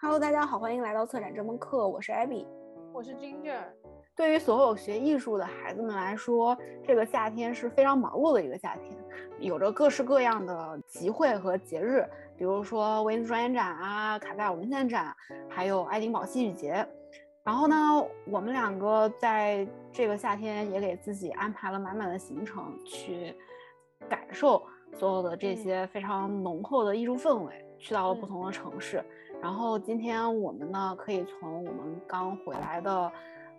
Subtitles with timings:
[0.00, 2.46] Hello，大家好，欢迎来到策展这门课，我是 Abby，
[2.92, 3.58] 我是 Ginger。
[4.14, 6.56] 对于所有学艺术的孩子们来说，
[6.86, 8.96] 这个夏天是非常忙碌的一个夏天，
[9.40, 15.12] 有着各式各样的集会和节日，比如说威尼斯专业展啊、卡塞尔文献展，
[15.48, 16.86] 还有爱丁堡戏剧节。
[17.48, 17.76] 然后呢，
[18.26, 23.34] 我们两个在这个夏天也给自己安排了满满的行程，去
[24.06, 29.02] 感受所有的这些非常浓厚的艺术氛围，去到了不同的城市。
[29.40, 33.10] 然后今天我们呢，可以从我们刚回来的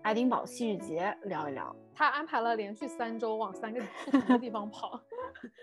[0.04, 1.76] 爱丁堡戏剧节聊一聊。
[1.96, 5.02] 他安排了连续三周往三个不同的地方跑，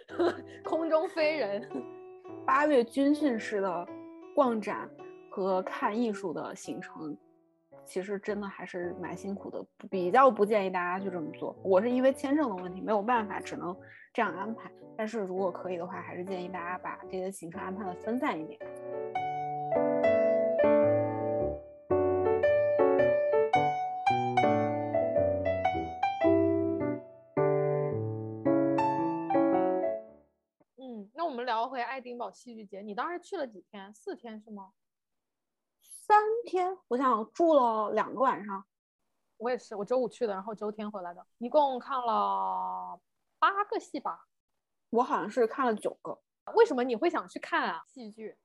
[0.66, 1.70] 空中飞人，
[2.44, 3.86] 八月军训式的
[4.34, 4.90] 逛展
[5.30, 7.16] 和看艺术的行程。
[7.86, 11.56] 其实真的还是蛮辛苦的，比较不建议大家去这么做。
[11.62, 13.74] 我是因为签证的问题没有办法，只能
[14.12, 14.70] 这样安排。
[14.96, 18.60] 但是如果可以的话，还是建议大家把这些行程安排的分散一点。
[30.76, 33.94] 嗯，那我们聊回爱丁堡戏剧节，你当时去了几天？
[33.94, 34.72] 四天是吗？
[36.06, 38.64] 三天，我想住了两个晚上。
[39.38, 42.96] 我也是，我周五去的，然后周天回来的，一共看了
[43.40, 44.28] 八个戏吧。
[44.90, 46.16] 我好像是看了九个。
[46.54, 47.82] 为什么你会想去看啊？
[47.88, 48.38] 戏剧？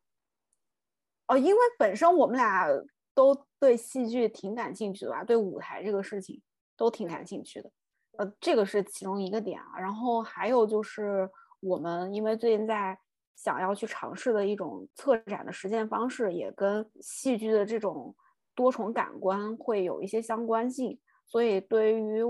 [1.28, 2.68] 哦，因为本身我们俩
[3.14, 6.42] 都对戏剧挺感兴趣的吧，对舞台这个事情
[6.76, 7.72] 都挺感兴趣的。
[8.18, 9.78] 呃，这个是其中一个点啊。
[9.78, 13.00] 然后还有就是我们因为最近在。
[13.44, 18.16] 想要去尝试的一种策展的实践方式，也跟戏剧的这种
[18.54, 21.00] 多重感官会有一些相关性。
[21.26, 22.22] 所以对于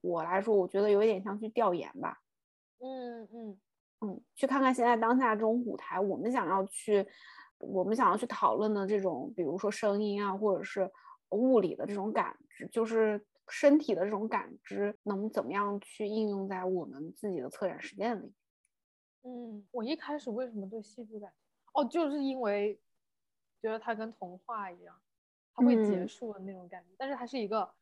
[0.00, 2.16] 我来说，我觉得有一点像去调研吧。
[2.78, 3.58] 嗯嗯
[4.02, 7.04] 嗯，去看看现在当下这种舞台，我们想要去，
[7.58, 10.88] 我们想要去讨论的这种，比如说声音啊，或者是
[11.30, 18.32] 物理的这种感知，就是身体的这种感知，能怎么样去应用在我们自己的策展实践里？
[19.24, 21.32] 嗯，我一开始为什么对戏剧感
[21.72, 22.78] 哦，就是因为
[23.60, 25.00] 觉得它跟童话一样，
[25.54, 27.72] 它会结束的那种感觉，但是它是一个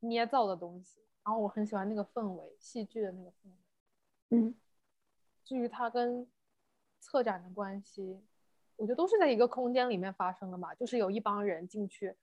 [0.00, 3.56] 捏造的东西，然后我很喜欢那个氛围，戏剧的那个氛围。
[4.30, 4.54] 嗯，
[5.44, 6.26] 至于它跟
[7.00, 8.20] 策展的关系，
[8.76, 12.14] 我觉得都是在一个空间里面发生的嘛，就是有一帮人进去，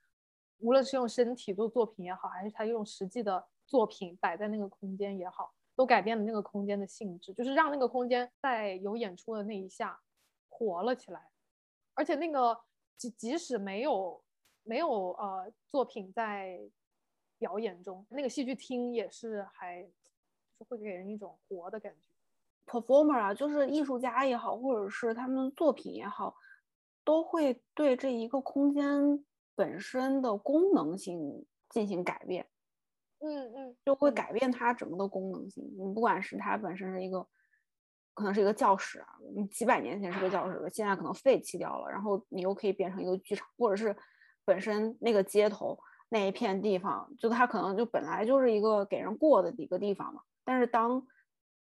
[0.60, 5.54] 无论是用身体做作品也好，还是他用实际的作品摆在那个空间也好。
[5.81, 10.00] 都改变了那个空间的性质，就是让那个空间在有演出的那一下
[10.47, 11.28] 活了起来，
[11.96, 12.56] 而且那个
[12.96, 14.24] 即即使没有
[14.62, 16.62] 没有呃作品在
[17.40, 19.90] 表演中，那个戏剧厅也是还就
[20.59, 22.09] 是会给人一种活的感觉。
[22.68, 26.36] performer 啊，就是艺术家也好，或者是他们作品也好，
[27.03, 29.25] 都会对这一个空间
[29.56, 32.46] 本身的功能性进行改变。
[33.22, 35.64] 嗯嗯，就会改变它整个的功能性。
[35.78, 37.26] 你不管是它本身是一个，
[38.14, 43.96] 可能是一个教室啊，你几百年前是个教室，现在可能废弃掉了，然后你又可以变成一个剧场，或者是
[44.44, 50.22] 本身那个街头那一片地方，就它可能就本来就是一个给人过的一个地方嘛。
[50.44, 51.06] 但是当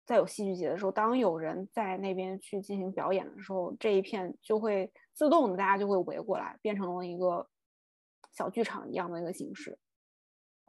[0.06, 7.46] 在有戏剧节的时候，当有人在那边去进行表演的时候，这一片就会自动的大家就会围过来，变成了一个
[8.32, 9.78] 小剧场一样的一个形式。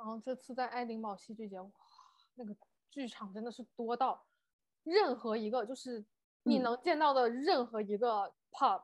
[0.02, 1.70] 然后这次在爱丁堡戏剧节，哇，
[2.34, 2.56] 那个
[2.90, 4.26] 剧场真的是多到
[4.84, 6.04] 任何一个就是
[6.42, 8.82] 你能见到的任何一个 pub，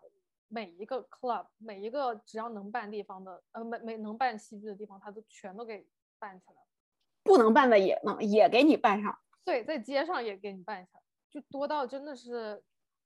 [0.48, 5.88] 每一个 club，每一个只要能办地方的，呃，没没能办戏剧的地方，他都全都给
[6.20, 6.68] 办起来了。
[7.24, 9.18] 不能办的也能也给你办上。
[9.44, 11.02] 对，在街上也给你办起来，
[11.32, 12.64] 就多到真的是，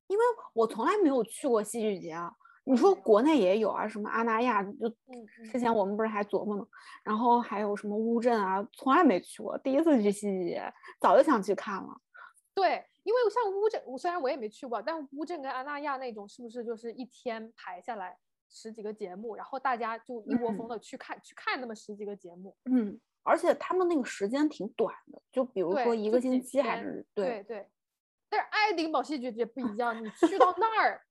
[0.08, 2.36] 因为我从来没有去过戏剧节啊。
[2.72, 4.90] 你说国内也有啊，什么阿那亚，就
[5.52, 6.66] 之前我们不是还琢磨呢，
[7.04, 11.90] 然后还有什么乌镇啊，从来没去过，第一次去戏剧节，早就想去看了。
[12.54, 18.18] 对，因为像乌镇，我虽然我也没去过，但乌镇跟阿那亚那种是不是就是一天排下来
[18.50, 22.56] 十几个节目，然后大家就一窝蜂的去看，去看那么十几个节目。
[22.72, 27.68] 嗯，而且他们那个时间挺短的，就比如说一个星期还是对对。
[28.30, 31.02] 但是爱丁堡戏剧节不一样，你去到 那儿。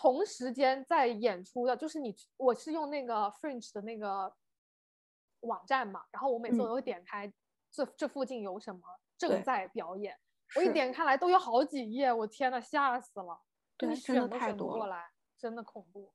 [0.00, 4.34] 同时间在演出的，就是你，我是用那个 French 的那个
[5.40, 7.30] 网站嘛，然后我每次我都会点开
[7.70, 8.80] 这这附近有什么
[9.18, 10.16] 正在表演，
[10.56, 13.42] 我一点开来都有好几页，我天呐，吓死了，
[13.76, 14.96] 对，真的太多了，
[15.38, 16.10] 真的恐怖。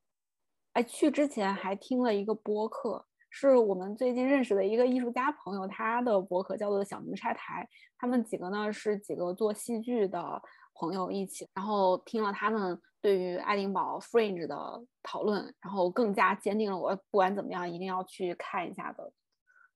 [0.74, 7.70] 哎，去之前还听了一个播客，是我们最近认识的一个艺术家朋友，他的博客叫做小明拆台。
[8.00, 10.42] 他们几个呢是几个做戏剧的
[10.74, 19.13] 朋友一起，然后听了他们对于爱丁堡 Fringe 的讨论，然后更加坚定了我不管怎么样一定要去看一下的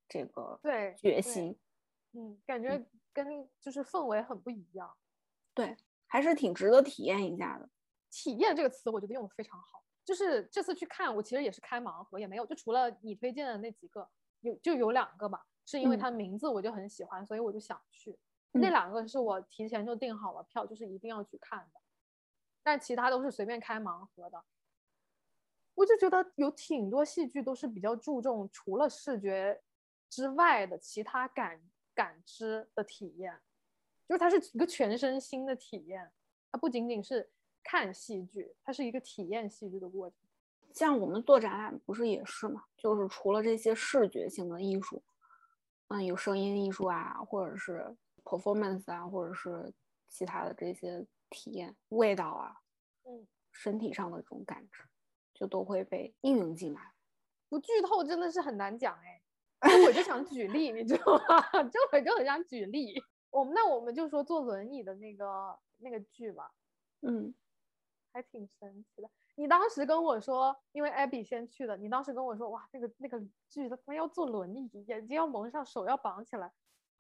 [0.07, 1.55] 这个对决心。
[2.13, 2.83] 嗯，感觉
[3.13, 4.91] 跟就是氛围很不一样。
[5.53, 5.77] 对，
[6.07, 7.69] 还是挺值得体验一下的。
[8.09, 9.83] 体验这个词，我觉得用的非常好。
[10.03, 14.09] 就是这次去看，我其实也是开盲盒，也没有，就除了你推荐的那几个，
[14.41, 18.17] 有就有两个吧，是因为它名字我就很喜欢，所以我就想去。
[18.53, 21.79] 那两个是我提前就订好了票，就是一定要去看的。
[22.69, 24.44] 但其他都是随便开盲盒的。
[25.74, 29.62] 我就觉得有挺多戏剧都是比较注重除了视觉
[30.10, 31.60] 之外的其他感
[31.95, 33.39] 感知的体验，
[34.07, 36.12] 就是它是一个全身心的体验，
[36.51, 37.31] 它不仅仅是。
[37.62, 40.18] 看戏剧，它是一个体验戏剧的过程。
[40.74, 42.63] 像我们做展览，不是也是吗？
[42.77, 45.04] 就是除了这些视觉性的艺术，
[45.89, 49.71] 嗯，有声音艺术啊，或者是 performance 啊，或者是
[50.07, 52.61] 其他的这些体验，味道啊，
[53.05, 54.83] 嗯，身体上的这种感知，
[55.33, 56.93] 就都会被应用进来。
[57.47, 58.97] 不剧透真的是很难讲
[59.59, 61.63] 哎，我就想举例，你知道吗？
[61.71, 63.01] 这会就很想举例。
[63.29, 66.51] 我们那我们就说坐轮椅的那个那个剧吧，
[67.01, 67.33] 嗯。
[68.11, 69.09] 还挺神奇的。
[69.35, 76.51] 你当时跟我说，因为艾比先去的，你当时跟我说，哇，那个那个剧他妈要坐轮椅，眼睛要蒙上，手要绑起来。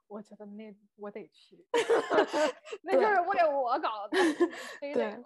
[0.09, 1.65] 我觉得那我得去，
[2.83, 4.17] 那就是为我搞的。
[4.81, 5.17] 对，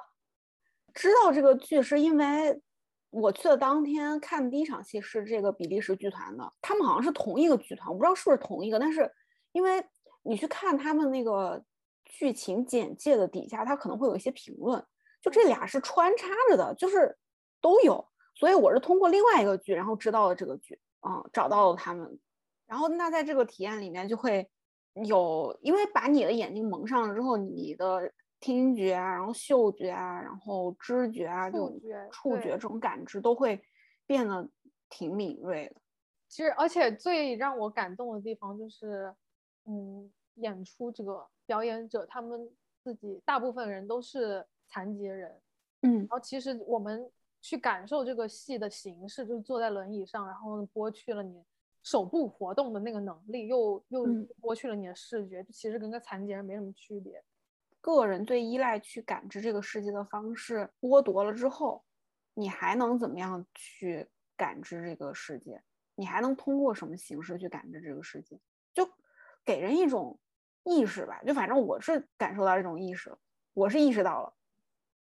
[0.94, 2.62] 知道这个剧是因为
[3.10, 9.10] 我去的当天看的第一场戏是这个比利时剧团的，他们好像是同一个剧团，我不知道是不是同一个，但是
[9.54, 9.84] 因为
[10.22, 11.64] 你去看他们那个
[12.04, 14.86] 剧情简介的底下，他可能会有一些评论。
[15.22, 17.18] 就这俩是穿插着的，就是
[17.62, 20.78] 都有，所以我是通过另外一个剧，然后知道了这个剧，
[21.08, 22.20] 嗯，找到了他们，
[22.68, 24.52] 然后那在这个体验里面就会
[25.06, 31.80] 有，因为把你的眼睛蒙上了之后，你的听觉啊，然后嗅觉啊，然后知觉啊，这种
[32.12, 33.62] 触觉这种感知都会
[34.06, 34.50] 变得
[34.90, 35.82] 挺敏锐的。
[36.28, 39.14] 其实，而且最让我感动的地方就是，
[39.66, 42.50] 嗯，演出这个表演者他们
[42.84, 44.46] 自己大部分人都是。
[44.70, 45.32] 残疾人，
[45.84, 47.08] 嗯，然后其实我们
[47.40, 51.44] 去感受这个戏的形式，就是坐在轮椅上，然后剥去了你
[51.84, 54.08] 手部活动的那个能力，又又
[54.42, 57.24] 剥去了你的视觉，其实跟个残疾人没什么区别。
[57.82, 61.84] 个人对依赖去感知这个世界的方式剥夺了之后，
[62.34, 65.62] 你还能怎么样去感知这个世界？
[65.96, 68.40] 你还能通过什么形式去感知这个世界？
[68.74, 68.90] 就
[69.44, 70.18] 给人一种
[70.64, 73.20] 意识吧，就反正我是感受到这种意识了，
[73.54, 74.34] 我是意识到了。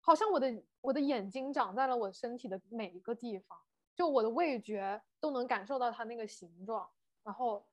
[0.02, 3.58] 好像我的我的眼睛长在了我身体的每一个地方，
[4.00, 6.90] 就我的味觉都能感受到它那个形状，
[7.22, 7.68] 然后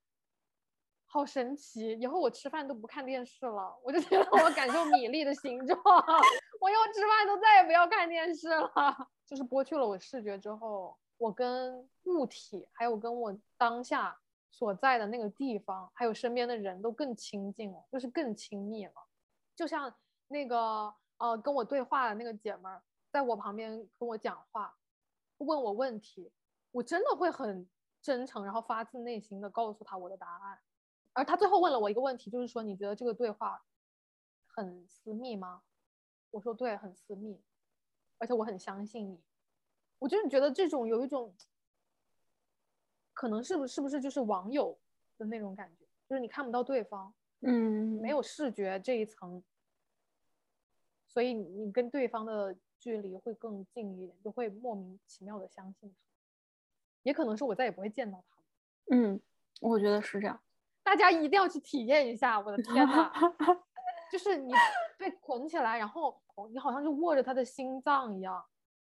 [1.05, 1.93] 好神奇！
[2.01, 5.79] 以后我吃饭都不看电视了，我就觉得我感受米粒的形状，
[6.61, 8.69] 我以后吃饭都再也不要看电视了。
[9.25, 14.19] 就是剥去了我视觉之后，我跟物体，还有跟我当下
[14.51, 18.95] 所在的那个地方，还有身边的人都更亲近了，就是更亲密了，
[19.55, 19.95] 就像
[20.27, 20.93] 那个。
[21.19, 24.77] 呃，跟我对话的那个姐们儿，在我旁边跟我讲话，
[25.39, 26.33] 问我问题，
[26.71, 27.69] 我真的会很
[28.01, 30.59] 真诚，然后发自内心的告诉他我的答案。
[31.13, 33.63] 而他最后问了我一个问题，就是说你觉得这个对话
[34.47, 35.63] 很私密吗？
[36.31, 37.41] 我说对，很私密，
[38.19, 39.23] 而且我很相信你。
[39.99, 41.35] 我就是觉得这种有一种，
[43.15, 44.79] 可能是不是不是就是网友
[45.17, 49.43] 的那种感觉，就是你看不到对方，嗯，没有视觉这一层。
[51.17, 55.97] 所以你跟对方的距离会更近一点，就会莫名其妙的相信他，
[57.05, 58.37] 也可能是我再也不会见到他。
[58.95, 59.19] 嗯，
[59.63, 60.39] 我觉得是这样。
[60.83, 63.11] 大家一定要去体验一下，我的天哪！
[64.13, 64.53] 就是你
[64.99, 66.21] 被捆起来，然后
[66.51, 68.45] 你好像就握着他的心脏一样，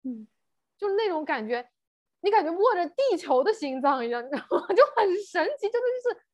[0.03, 0.29] 嗯，
[0.77, 1.67] 就是那种感觉，
[2.21, 4.67] 你感觉握着地球的心脏一样，你知道吗？
[4.77, 6.27] 就很神奇，真的就是，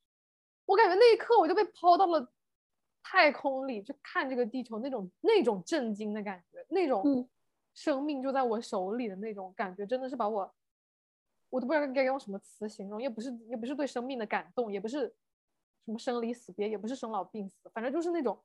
[0.65, 2.29] 我感觉那一刻我就被抛到了。
[3.09, 7.29] 太空里去看这个地球，那种那种震惊的感觉，那种
[7.73, 10.53] 生命就在我手里的那种感觉，真的是把我，
[11.49, 15.15] 我都不知道该用什么词形容，也不是也不是对生命的感动，也不是
[15.85, 18.37] 什么生离死别，也不是生老病死，反正就是那种，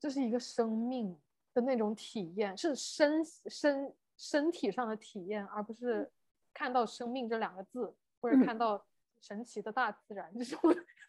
[0.00, 1.16] 就是一个生命
[1.54, 6.10] 的那种体验，是身身身体上的体验，而不是
[6.52, 8.84] 看到生命这两个字，或者看到。
[9.18, 10.60] 神奇的大自然，这种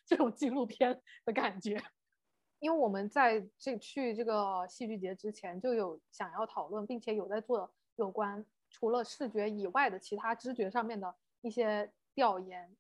[0.08, 1.80] 这种纪录片的感觉。
[2.60, 12.76] 因为我们在这去这个戏剧节之前就有想要讨论，并且有在做有关除了视觉以外的其他知觉上面的一些调研，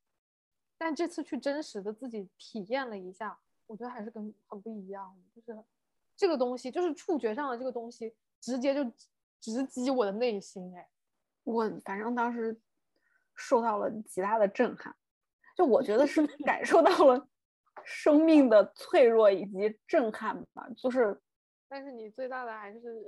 [0.79, 5.63] 但这次去真实的自己体验了一下，我觉得还是跟很不一样的，就是
[6.15, 8.83] 这个东西，就是触觉上的这个东西，直接就
[9.39, 10.75] 直击我的内心。
[10.75, 10.89] 哎，
[11.43, 12.59] 我反正当时
[13.35, 14.95] 受到了极大的震撼，
[15.57, 17.27] 就我觉得是感受到了
[17.83, 21.19] 生命的脆弱以及震撼吧，就是。
[21.67, 23.03] 但是你最大的还是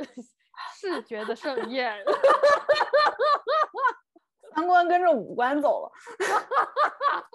[0.75, 2.03] 视觉的盛宴，
[4.53, 5.91] 三观跟着五官走了。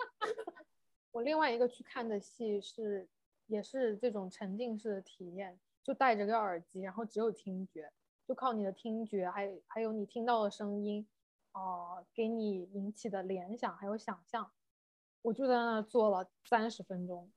[1.12, 3.09] 我另外一个去看的戏是，
[3.47, 7.90] 也是这种沉浸式的体验，就戴着个耳机，然后只有听觉，
[8.26, 11.06] 就靠你的听觉，还还有你听到的声音，
[11.52, 14.50] 哦，给你引起的联想还有想象。
[15.25, 17.31] 我就在那坐了三十分钟，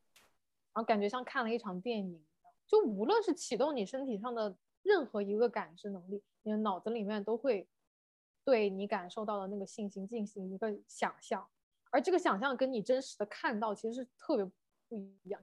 [0.73, 2.21] 然后感觉像看了一场电影。
[2.67, 4.53] 就无论是启动你身体上的
[4.83, 7.65] 任何一个感知能力，你的脑子里面都会
[8.43, 11.47] 对你感受到的那个信息进行一个想象，
[11.89, 14.45] 而这个想象跟你真实的看到其实是特别
[14.89, 15.41] 不一样。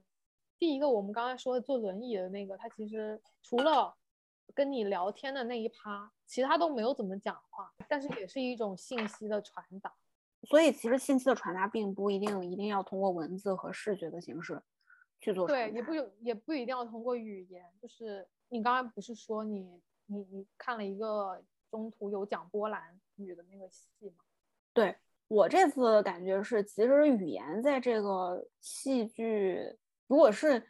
[0.59, 3.97] 第一个，我们刚才说的坐轮椅的那个，他其实除了
[4.53, 9.91] 跟你聊天的那一趴，其他都没有怎么讲话，但是也是一种信息的传达。
[10.45, 14.61] 所以，其实信息的传达并不一定一定要通过文字和视觉的形式。
[15.21, 24.17] 去做对，也不有也不一定要通过语言，就是你刚刚不是说你你你看了一个中途有讲波兰语的那个戏吗？
[24.71, 24.95] 对
[25.27, 29.75] 我这次感觉是，其实语言在这个戏剧，
[30.05, 30.61] 如果是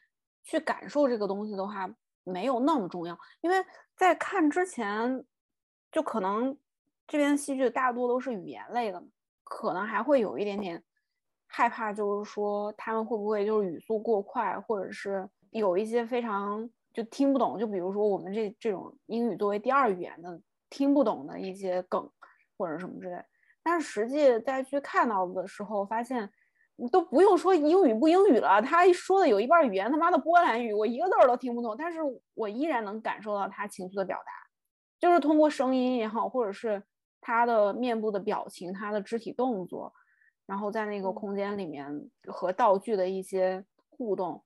[0.43, 3.57] 去感受这个东西的话，没有那么重要，因为
[3.97, 5.25] 在看之前，
[5.91, 6.57] 就可能
[7.07, 9.03] 这边戏剧大多都是语言类的，
[9.45, 10.83] 可能还会有一点点。
[11.47, 22.11] 害怕就是说他们会不会就是语速过快，或者是有一些非常就听不懂，就比如说我们这这种英语作为第二语言的听不懂的一些梗
[22.57, 23.15] 或者什么之类。
[23.63, 26.29] 但是实际再去看到的时候，发现
[26.75, 31.99] 你都不用说英语不英语了，他说的有一半语言他妈的波兰语，我一个字儿都听不懂，但是
[32.33, 34.31] 我依然能感受到他情绪的表达，
[34.99, 36.83] 就是通过声音也好，或者是
[37.25, 39.91] 他的面部的表情，他的肢体动作。
[40.45, 44.43] 然后在那个空间里面和道具的一些互动，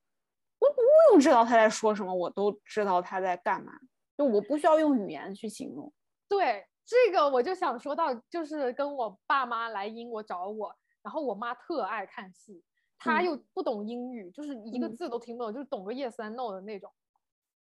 [0.58, 3.74] 我不用知道他在说什么，我都知道他在干嘛。
[4.16, 5.92] 就我不需要用语言去形容。
[6.26, 12.64] 对这个，我就想说到，就是跟我爸妈来英国找我，然后我妈特爱看戏，
[12.98, 16.90] 她又不懂英语，就是一个字都听不懂，就是懂个 yes and no 的那种。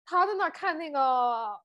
[0.04, 1.60] 她在那看那个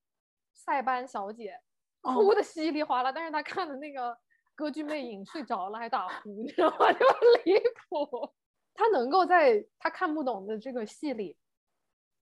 [0.53, 1.59] 塞班小姐，
[2.01, 4.17] 哭的稀里哗啦，但是他看的那个。
[4.55, 6.91] 歌剧魅影睡着了还打呼，你知道吗？
[6.91, 6.99] 就
[7.45, 8.29] 离谱。
[8.73, 11.37] 他能够在他看不懂的这个戏里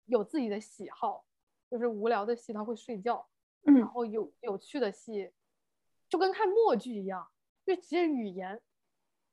[0.06, 1.26] 有自己的喜好，
[1.72, 3.28] 就是无聊的戏他会睡觉，
[3.66, 5.32] 嗯，然后有有趣的戏
[6.08, 7.28] 就跟看默剧一样，
[7.66, 8.62] 就其实语言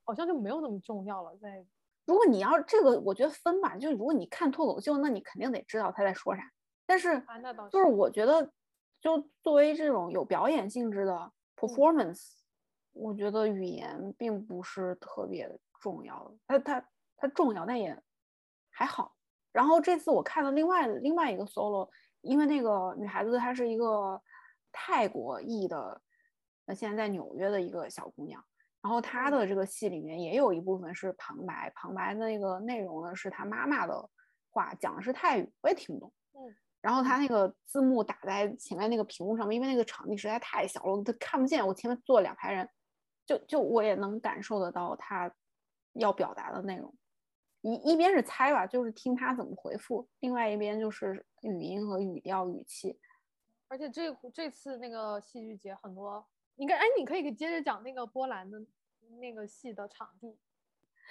[0.04, 1.36] 好像就没有那么重要了。
[1.36, 1.62] 在
[2.06, 6.42] 如果你要这个，我觉得分吧，就是如果你看脱口秀，那你肯定得知道他在说啥。
[6.86, 7.22] 但是
[7.70, 8.50] 就是我觉得，
[9.04, 12.38] 就作为这种有表演性质的 performance。
[12.92, 15.46] 我觉得语言并不是特别
[15.78, 18.02] 重要的，它它它重要，但也
[18.70, 19.14] 还好。
[19.52, 21.90] 然后这次我看了另外另外一个 solo，
[22.23, 24.18] 因为那个女孩子她是一个
[24.73, 26.00] 泰国裔的，
[26.64, 28.42] 那现在在纽约的一个小姑娘。
[28.80, 34.08] 然后她的这个戏里面也有一部分是旁白，旁白的那个内容呢是她妈妈的
[34.49, 36.12] 话，讲的是泰语，我也听不懂。
[36.32, 36.56] 嗯。
[36.84, 41.66] 然后他那个字幕打在前面那个屏幕上面，因为那个场地实在太小了，他看不见。
[41.66, 42.68] 我前面坐两排人。
[43.26, 45.34] 就就我也能感受得到他
[45.94, 46.94] 要表达的内容，
[47.62, 53.00] 一一边是猜吧，就是听他怎么回复；另外一边就是语音和语调、语气。
[53.66, 56.22] 而且这这次那个戏剧节很多，
[56.56, 58.62] 应该哎，你可以接着讲那个波兰的
[59.18, 60.38] 那个戏的场地，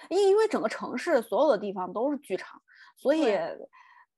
[0.08, 2.62] 因因为整个城市所有的地方都是剧场，
[2.96, 3.36] 所以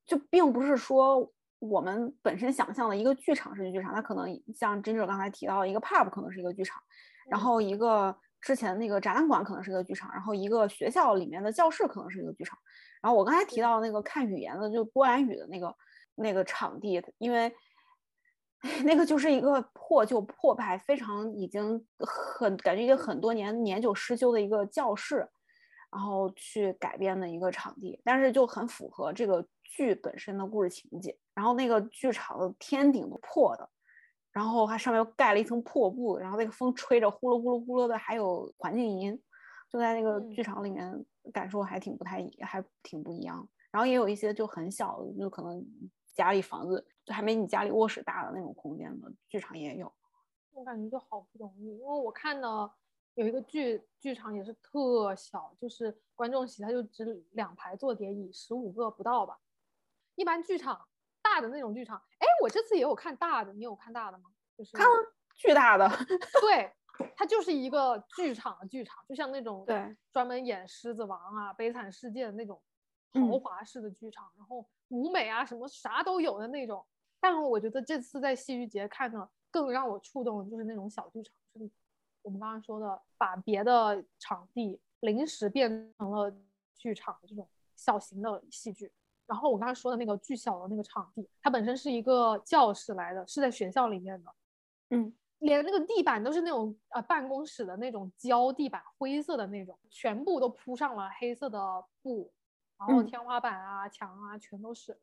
[0.05, 6.81] 就并不是说我们本身想象的一个剧场是剧场，它可能像 Ginger 刚才提到一个 pub 可能是一个剧场。
[7.29, 12.57] 然后一个之前那个展览馆可能是一个剧场，然后一个学校里面的教室可能是一个剧场。
[13.01, 15.75] 然后我刚才提到那个看语言的，就波兰语的那个
[16.15, 17.53] 那个场地，因为
[18.85, 25.27] 那个就是一个破旧破败、非常已经很感觉已经很多年年久失修的一个教室，
[25.91, 31.17] 然后去改编的一个场地，但是就很符合这个剧本身的故事情节。
[31.37, 33.69] 然后那个剧场的天顶都破的。
[34.31, 39.19] 然后它上面又盖了一层破布，然后那个风吹着呼噜呼噜呼噜的，还有环境音，
[39.69, 43.47] 就在那个剧场里面感受还挺不太，还挺不一样。
[43.71, 45.63] 然后也有一些就很小的，就可能
[46.13, 49.91] 家里房子就还没你家里卧室大的那种空间的剧场也有。
[50.53, 52.71] 我感觉就好不容易，因为我看到
[53.15, 59.39] 有一个剧剧场也是特小，就是观众席它就只两排坐叠椅，十五个不到吧。
[60.15, 60.87] 一般剧场
[61.35, 64.29] 大的那种剧场，哎，我这次也有看大的，你有看大的吗？
[64.57, 64.93] 就是看了
[65.35, 65.87] 巨大的，
[66.41, 66.73] 对，
[67.15, 72.61] 它就是一个剧场的剧场，就像那种对专门演《狮子王》啊、《悲惨世界》的那种
[73.13, 76.83] 豪华式的剧场，然后舞美啊什么啥都有的那种。
[77.19, 81.69] 但是我觉得这次在戏剧节看的更让我触动的就是那种小剧场，就是
[82.21, 86.31] 我们刚刚说的，把别的场地临时变成了
[86.75, 88.91] 剧场的这种小型的戏剧。
[89.27, 94.33] 然后我刚才说的那个巨小的那个场地，它本身是一个教室来的，是在学校里面的，
[94.91, 102.31] 嗯，连那个地板都是那种呃办公室的那种胶地板，灰色的那种，全部都铺上了黑色的布，
[102.79, 104.97] 然后天花板啊、墙啊全都是。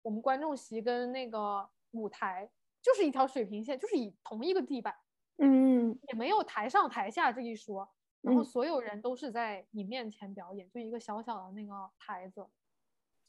[0.00, 4.94] 我们观众席跟那个舞台就是一条水平线，就是以同一个地板，
[5.36, 7.86] 嗯，也没有台上台下这一说，
[8.22, 12.46] 然后所有人都是在你面前表演，就一个小小的那个台子。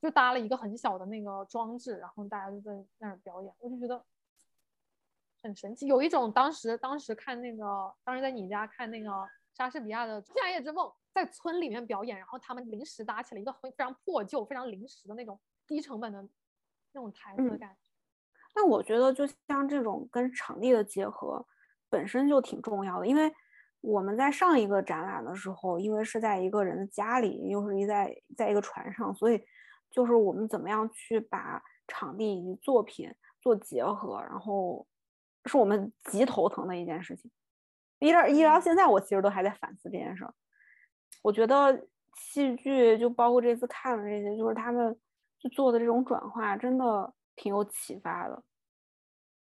[0.04, 4.04] 就搭了一个很小的那个装置，然后大家就在那儿表演，我就觉得
[5.42, 7.64] 很神奇，有一种当时当时看那个，
[8.04, 9.10] 当时在你家看那个
[9.54, 16.22] 莎士比亚的《夏夜之梦》，在村里面表演，然后他们临时搭起了一个非常破旧、非常临时的那种低成本的
[16.92, 17.90] 那种台子的感觉。
[18.56, 21.48] 那我觉得就像这种跟场地的结合
[21.90, 23.34] 本身就挺重要的，因为
[23.80, 29.42] 我们在上一个展览的时候，因为是在一个人的家里，又是一在在一个船上，所以。
[29.94, 34.88] 就是我们怎么样去把场地以及作品做结合，然后
[35.46, 37.32] 是我们极头疼的一件事情。
[38.00, 40.34] 一直一直到现在，我其实都还在反思这件事儿。
[41.22, 45.00] 我觉得戏剧就包括这次看的这些，就是他们
[45.38, 48.44] 就做的这种转化，真的挺有启发的。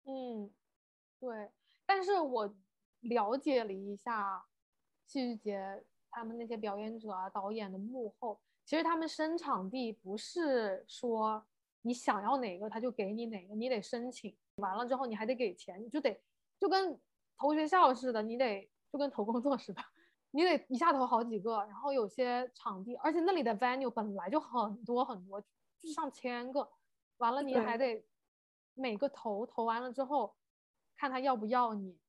[0.03, 0.51] 嗯，
[1.19, 1.49] 对。
[1.85, 2.53] 但是我
[2.99, 4.43] 了解了一下
[5.07, 8.41] 戏剧节他们那些表演者啊、导演的幕后。
[8.65, 11.45] 其实他们生场地不是说
[11.83, 16.19] 你想要哪个他就给你哪个，你得申请完了之后你还得给钱，你就得
[16.59, 16.99] 就跟
[17.37, 19.81] 投学校似的，你得就跟投工作似的，
[20.31, 21.57] 你得一下投好几个。
[21.65, 25.39] 然后有些场地，而且那里的 venue 本来就很多很多，
[25.79, 26.67] 就上千个，
[27.17, 28.03] 完了你还得
[28.73, 30.35] 每个投投完了之后
[30.97, 31.99] 看他要不要你。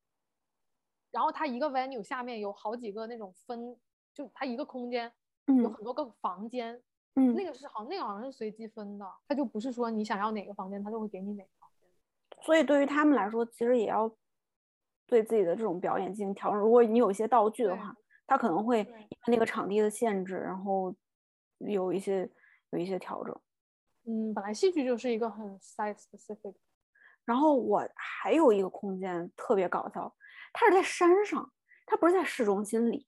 [1.10, 3.78] 然后他一个 venue 下面有好几个那种分，
[4.14, 5.12] 就他一个空间。
[5.46, 6.82] 有很多个房间，
[7.14, 11.90] 嗯，那个是好，那个好像是随机分的，他就不是说你想要哪个房间，他就会给你哪个房间。
[12.42, 14.12] 所以对于他们来说，其实也要
[15.06, 16.60] 对自己的这种表演进行调整。
[16.60, 17.94] 如果你有一些道具的话，
[18.26, 20.94] 他可能会因为那个场地的限制，然后
[21.58, 22.28] 有一些
[22.70, 23.40] 有一些调整。
[24.04, 26.54] 嗯，本来戏剧就是一个很 site specific。
[27.24, 30.14] 然后我还有一个空间特别搞笑，
[30.52, 31.52] 它是在山上，
[31.86, 33.06] 它不是在市中心里。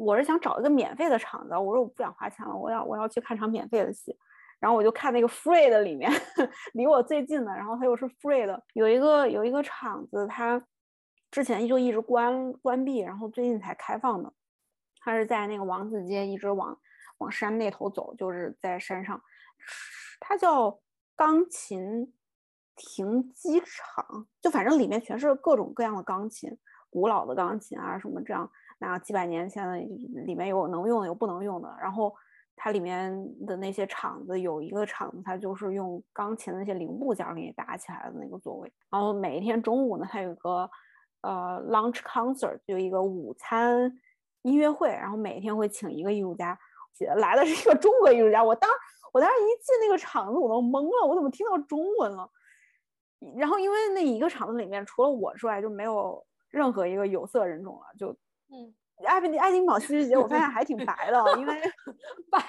[0.00, 4.18] 我是想找一个免费的场子，我说我不想花钱了，我要我要去看场免费的戏，
[4.58, 6.10] 然后我就看那个 free 的里面，
[6.72, 10.62] 离我最近的，然后它又是 free 的，有一个有一个场子，它
[11.30, 14.32] 之前就一直关关闭，然后最近才开放的，
[15.00, 16.78] 它是在那个王子街一直往
[17.18, 19.20] 往山那头走，就是在山上，
[20.18, 20.80] 它叫
[21.14, 22.14] 钢琴
[22.74, 26.56] 停机场，就反正里面全是各种各样的钢琴，
[26.88, 28.50] 古老的钢琴啊什么这样。
[28.82, 29.76] 那几百年前的
[30.24, 31.68] 里面有能用的，有不能用的。
[31.78, 32.14] 然后
[32.56, 33.14] 它里面
[33.44, 38.72] 的那些场子，有一个场子，它就是用钢琴的那些零部件给你搭起来的那个座位。
[38.90, 40.70] 然后每一天中午呢，它有一个
[41.20, 43.94] 呃 lunch concert，就一个午餐
[44.42, 44.88] 音乐会。
[44.88, 46.58] 然后每天会请一个艺术家，
[47.16, 48.42] 来的是一个中国艺术家。
[48.42, 48.70] 我当
[49.12, 52.30] 我当时一进那个场子，我都懵了，我怎么听到中文了？
[53.36, 58.16] 然后因为那一个场子里面除了我之外，就没有任何一个有色人种了，就。
[58.52, 58.74] 嗯，
[59.06, 61.60] 艾比爱丁堡戏剧节，我发现还挺白的，因为
[62.30, 62.44] 白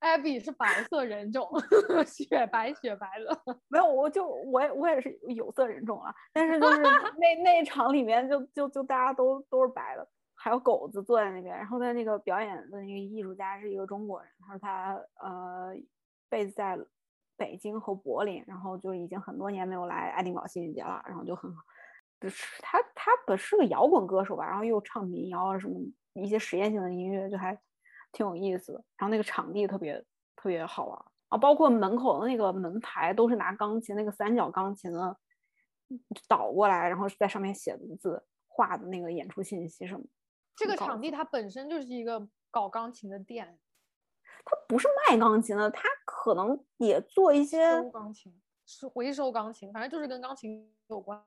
[0.00, 1.48] 艾比是白色人种，
[2.06, 3.56] 雪白雪白的。
[3.68, 6.82] 没有，我就我也我也是有色人种了，但是就是
[7.18, 15.74] 那那一场里面就就就大家都都是白的，还有狗子坐在那边，然后他那个表演的那个艺术家是一个中国人，他说他呃
[16.30, 16.78] ，base 在
[17.36, 21.50] 北京和柏林，然后就已经很多年没有来爱丁堡戏剧节了，然后就很
[22.28, 25.74] 是他，他本是个摇滚歌手吧，然后又唱民谣啊什么
[26.14, 27.58] 一些实验性的音乐，就还
[28.12, 28.84] 挺有意思的。
[28.96, 30.04] 然后那个场地特别
[30.36, 35.16] 特别好玩啊，包括门口的那个门牌都是拿钢琴那个三角钢琴的
[36.28, 40.04] 倒过来，然后在上面写的字、画的那个演出信息什么。
[40.56, 43.58] 这个场地它本身就是一个搞钢琴的店，
[44.44, 48.32] 它不是卖钢琴的，它可能也做一些钢琴，
[48.64, 51.20] 是回收钢琴，反正就是跟钢琴有关。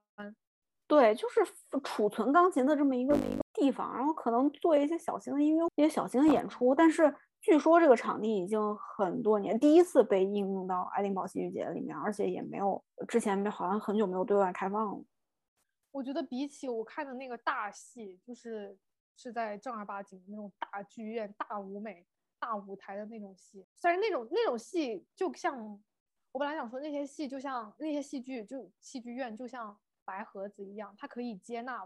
[0.87, 1.41] 对，就是
[1.83, 6.73] 储存钢琴的这么一个一个地方，然后可能做一些小型的音乐、一些小型的演出。
[6.73, 15.03] 但是据说这个场地已经很多年第一次被应用到爱丁堡戏剧节里面，而且也没有之前好像很久没有对外开放了。
[15.91, 18.77] 我觉得比起我看的那个大戏，就是
[19.15, 22.05] 是在正儿八经的那种大剧院、大舞美、
[22.39, 23.65] 大舞台的那种戏。
[23.75, 25.81] 虽然那种那种戏就像
[26.31, 31.85] 我本来想说那些戏就像那些戏剧就戏剧院就像白盒子一样，它可以接纳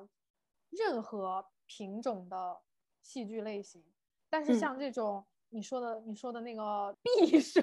[0.70, 2.62] 任何品种的
[3.02, 3.84] 戏剧类型。
[4.30, 7.62] 但是像这种你说的你说的那个闭舍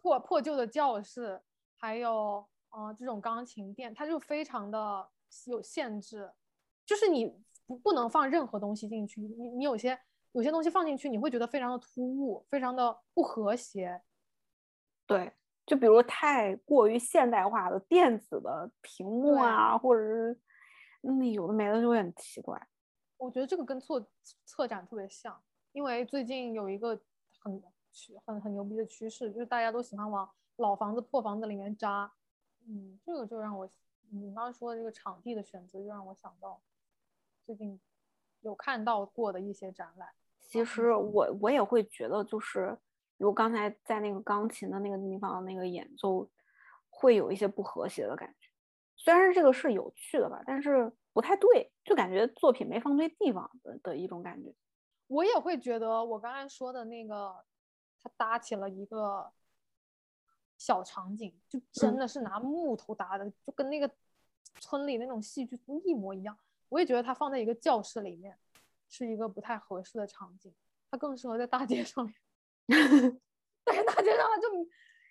[0.00, 1.42] 破破旧的教室，
[1.74, 5.10] 还有嗯这种钢琴店，它就非常的。
[5.46, 6.28] 有限制，
[6.84, 7.32] 就是你
[7.64, 9.20] 不不能放任何东西进去。
[9.20, 9.96] 你你有些
[10.32, 14.02] 有些东西放进去，你会觉得非常的突兀，非常的不和谐。
[15.06, 15.32] 对，
[15.70, 20.36] 就比如太过于现代化的电子的屏幕啊，或者是
[21.00, 22.60] 那有的没的就会很奇怪。
[23.16, 24.04] 我觉得这个跟策
[24.44, 27.00] 策展特别像，因为最近有一个
[27.38, 27.62] 很
[28.24, 32.10] 很很牛逼的趋势，就是大家都喜欢往老房子、破房子里面扎。
[32.66, 33.70] 嗯，这个就让我。
[34.12, 36.60] 你刚刚说的这个场地的选择，就让我想到
[37.46, 37.80] 最近
[38.40, 40.08] 有看到过的一些展览。
[40.40, 42.89] 其实我我也会觉得，就是比
[43.20, 46.28] 如刚才在那个钢琴的那个地方那个演奏，
[46.88, 48.48] 会有一些不和谐的感觉。
[48.96, 54.54] 虽然这个是有趣的吧，但是不太对，就感觉作品没放对地方的的一种感觉。
[55.06, 57.44] 我也会觉得，我刚才说的那个，
[58.02, 59.30] 他搭起了一个。
[60.60, 63.90] 小场景就真的是拿木头搭的，就跟那个
[64.58, 66.38] 村里那种戏剧一模一样。
[66.68, 68.36] 我也觉得它放在一个教室里面
[68.86, 70.54] 是一个不太合适的场景，
[70.90, 72.14] 它更适合在大街上面。
[73.64, 74.48] 在大街上就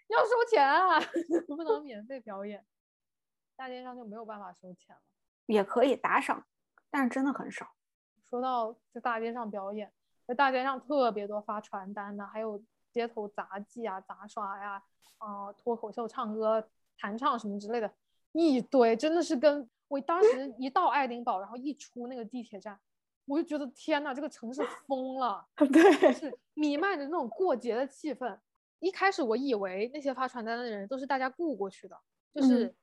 [0.08, 1.00] 要收钱啊，
[1.48, 2.66] 不能免费表演。
[3.56, 5.02] 大街上就没有办法收钱了，
[5.46, 6.46] 也可以打赏，
[6.90, 7.72] 但是真的很少。
[8.30, 9.92] 说到在大街上表演，
[10.26, 14.84] 在大街上特别多发传单的，还有街头杂技啊、杂耍呀。
[15.18, 16.66] 啊，脱口秀、唱歌、
[16.98, 17.94] 弹唱什么之类的，
[18.32, 22.80] 一堆，真的是跟我当时一到爱丁堡，然后一出那个地铁站，
[23.30, 28.40] 我就觉得天呐，这个城市疯了， 对，是弥漫着那种过节的气氛。
[28.80, 31.96] 一开始我以为那些发传单的人都是大家雇过去的，
[32.34, 32.74] 就是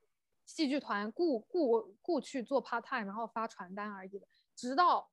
[0.44, 4.26] 戏剧团雇雇雇去做 part time，然后发传单而已的。
[4.54, 5.11] 直到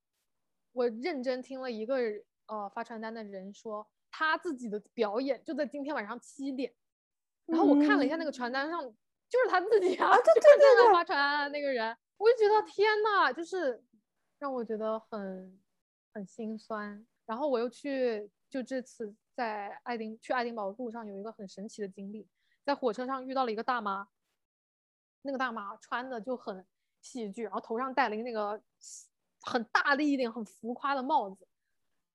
[0.72, 1.98] 我认真听了一个
[2.46, 6.72] 呃发传单的人说，他自己的表演就在今天晚上七点。
[7.48, 13.84] 然后我看了一下那个传单上，就是他自己啊，对对对，在发传单的那个人，我就觉得天呐，就是
[14.44, 15.58] 让我觉得很
[16.14, 17.08] 很心酸。
[17.26, 22.28] 然后我又去，就这次在爱丁去爱丁堡的路上有一个很神奇的经历，
[22.66, 24.06] 在火车上遇到了一个大妈，
[25.22, 26.68] 那个大妈穿的就很
[27.02, 28.62] 戏剧，然后头上戴了一个那个
[29.44, 31.48] 很大的一顶很浮夸的帽子，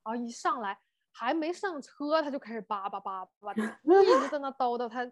[0.04, 0.78] 然后一上来。
[1.10, 4.88] 还没上车，他就开始叭叭叭叭， 一直在那叨叨。
[4.88, 5.10] 他，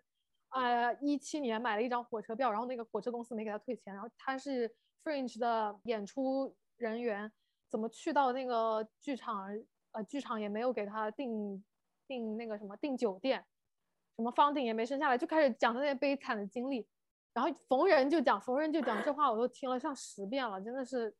[0.50, 3.92] 呃，一七年买了一张火车票，然后那个火车公司没给他退钱。
[3.92, 7.30] 然后他是 Fringe 的演出人员，
[7.68, 9.48] 怎么去到那个剧场？
[9.92, 11.64] 呃，剧场也没有给他订
[12.06, 13.42] 订那个什么订酒店，
[14.16, 16.86] 什么房顶也没升下来，就开始讲他那些悲惨的经历。
[17.32, 21.14] 然后逢人就讲，逢人就讲，这话我都听了上十遍了，真的是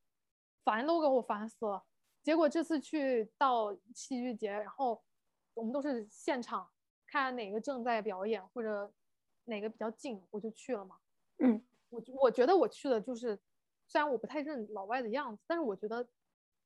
[0.63, 1.85] 烦都给我烦死了。
[2.23, 5.03] 结果这次去到戏剧节，然后
[5.55, 6.69] 我们都是现场
[7.07, 8.93] 看哪个正在表演或者
[9.45, 10.97] 哪个比较近，我就去了嘛。
[11.39, 13.39] 嗯，我我觉得我去的就是，
[13.87, 16.07] 虽然我不太认老外的样子，但是我觉得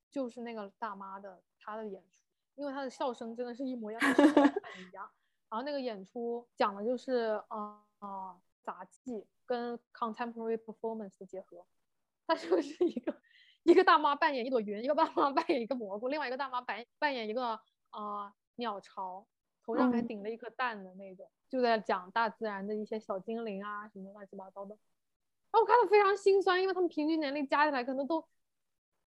[0.09, 2.23] 就是那个大妈的她的演出，
[2.55, 4.01] 因为她的笑声真的是一模一样，
[4.79, 5.09] 一样。
[5.49, 11.65] 然后那个演出讲的就是啊啊杂技跟 contemporary performance 的结合，
[12.25, 13.15] 它就是一个。
[13.63, 17.59] 一个大妈扮演一朵云，一个大妈扮演一个蘑菇，另外一个大妈扮扮演一个
[17.91, 19.27] 啊鸟巢，
[19.63, 24.75] 头上还顶了一颗蛋的那种，就在讲大自然的一些小精灵啊什么乱七八糟的。
[25.51, 28.23] 然后我看的非常心酸，因为他们平均年龄加起来可能都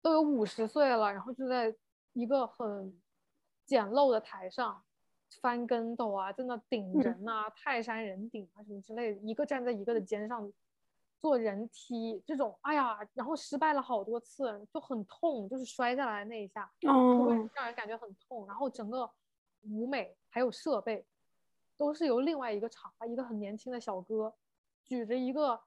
[0.02, 1.76] 都有五十岁了，然后就在
[2.14, 3.00] 一个很
[3.66, 4.82] 简陋的台上
[5.42, 10.52] 翻跟斗啊，在那顶人啊，泰山人顶啊什么之类的，一个站在一个的肩上。
[11.22, 18.48] 做人梯这种，哎呀，然后失败了好多次，就很痛，就是摔下来那一下，就会让人感觉很痛。
[18.48, 19.08] 然后整个
[19.62, 21.06] 舞美还有设备，
[21.78, 24.34] 都是由另外一个厂，一个很年轻的小哥，
[24.84, 25.62] 举着一个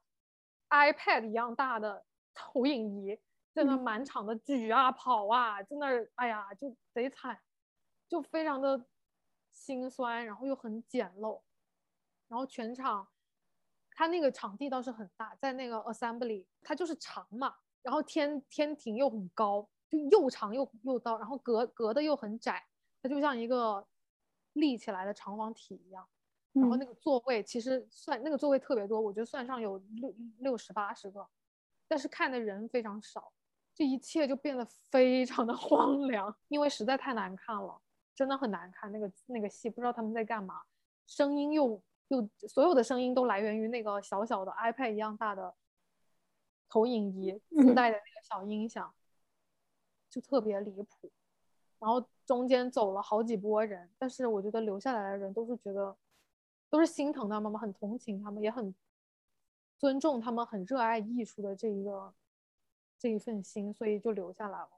[0.69, 3.19] iPad 一样大的投影仪，
[3.53, 7.39] 在那满场的举啊跑啊，在那儿，哎呀，就贼惨，
[8.07, 8.85] 就非常的
[9.51, 11.41] 心酸，然后又很简陋，
[12.27, 13.07] 然后全场。
[13.97, 22.61] 他那个场地倒是很大，在那个 assembly，它就是长嘛，然后天天庭又很高，就又长又又高，然后隔隔的又很窄，
[23.01, 23.87] 它就像一个
[24.51, 26.09] 立起来的长方体一样。
[26.55, 31.27] 然后那个座位其实算那个座位特别多，我觉得算上有六六十八十个，
[31.85, 33.33] 但是看的人非常少，
[33.73, 37.81] 这一切就变得非常的 荒凉，因为实在太难看了，
[38.15, 38.89] 真的很难看。
[38.89, 40.61] 那个那个戏不知道他们在干嘛，
[41.05, 45.53] 声音又又所有的声音都来源于那个小小的 iPad 一样大的
[46.69, 48.93] 投影仪自带的那个小音响，
[50.09, 51.11] 就特别离谱。
[51.79, 55.93] 然后中间走了好几波人，但是我觉得留下来的人都是觉得。
[56.75, 58.75] 都是心疼他们嘛，很同情他们，也很
[59.77, 62.13] 尊重他们，很热爱艺术的这一个
[62.99, 64.69] 这一份心，所以就留下来了。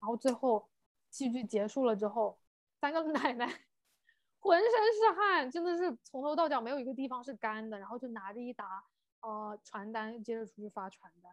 [0.00, 0.66] 然后最后
[1.10, 2.38] 戏剧结束了之后，
[2.80, 3.46] 三个奶奶
[4.40, 8.82] 浑身是汗，真的是从头到脚没有一个地方是干的，然后就拿着一沓
[9.20, 11.30] 呃传单，接着出去发传单。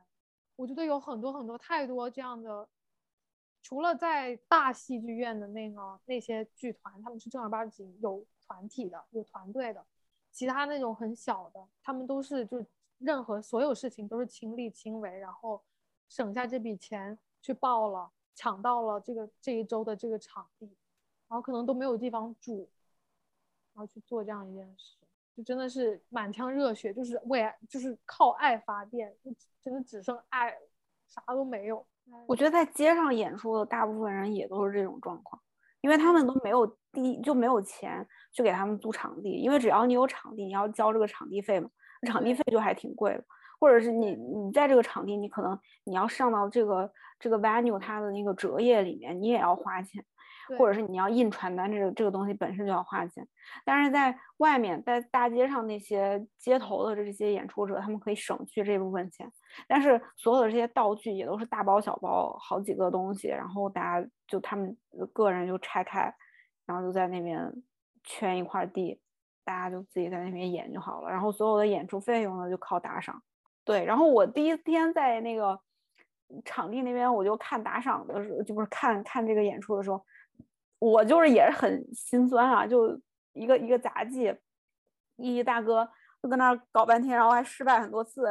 [0.58, 2.68] 我觉得有很多很多太多这样的，
[3.62, 9.86] 除了在大戏剧院的那个那些剧团，他们是正儿八经有团体的，有团队的。
[10.32, 12.64] 其他那种很小的，他们都是就
[12.98, 15.62] 任何所有事情都是亲力亲为，然后
[16.08, 20.66] 省下这笔钱去报了，抢到了这个这一周的这个场地，
[21.28, 22.70] 然后可能都没有地方住，
[23.74, 24.98] 然后去做这样一件事，
[25.36, 30.56] 就真的是满腔热血，就是为就是靠爱发电，就真的只剩爱，
[31.08, 31.86] 啥都没有。
[32.26, 35.42] 我觉得在街上演出的大部分人也都是这种状况。
[35.82, 39.32] 因为他们都没有地，就没有钱去给他们租场地。
[39.32, 41.70] 因为只要你有场地，你要交这个场地费嘛，
[42.08, 43.24] 场地费就还挺贵的。
[43.60, 46.90] 或者是你你在这个场地，你可能你要上到这个
[47.20, 50.04] 这个 venue 它的那个折页里面，你也要花钱。
[50.58, 53.28] 或者是你要印传单，这个这个东西本身就要花钱，
[53.64, 59.32] 但是在外面，在大街上那些街头的这些演出者，他们可以省去这部分钱。
[59.68, 64.76] 但是所有的这些道具也都是大包小包，好几个东西，然后大家就他们
[65.14, 66.14] 个人就拆开，
[66.66, 67.52] 然后就在那边
[68.04, 69.00] 圈一块地，
[69.44, 71.10] 大家就自己在那边演就好了。
[71.10, 73.22] 然后所有的演出费用呢，就靠打赏。
[73.66, 75.60] 对，然后我第一天在那个
[76.46, 80.04] 场地那边，我就看打赏的时候，就不是看看这个演出的时候。
[80.80, 83.00] 我就是也是很心酸啊，就
[83.34, 84.34] 一个一个杂技，
[85.18, 85.88] 一大哥
[86.22, 88.26] 就跟那儿搞半天，然后还失败很多次，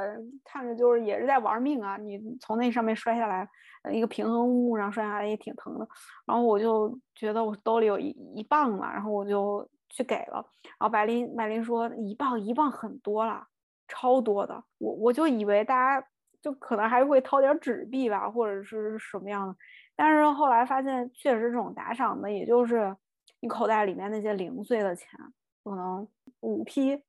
[0.45, 1.97] 看着就是也是在玩命啊。
[1.97, 3.49] 你从那上面摔下来，
[3.93, 5.87] 一个平衡木上摔下来也挺疼的。
[6.27, 10.45] 然后我就觉得我兜里有一一磅了，然后我就去给了。
[10.63, 13.47] 然后白琳白琳说一磅一磅很多了，
[13.87, 14.63] 超多的。
[14.79, 16.07] 我我就以为大家
[16.43, 19.57] 就可能还会掏点纸币吧，或者是什么样的。
[20.01, 22.97] 但是后来发现，确实这种打赏的，也就是
[23.41, 25.19] 你口袋里面那些零碎的钱，
[25.65, 26.07] 可能
[26.39, 27.03] 五批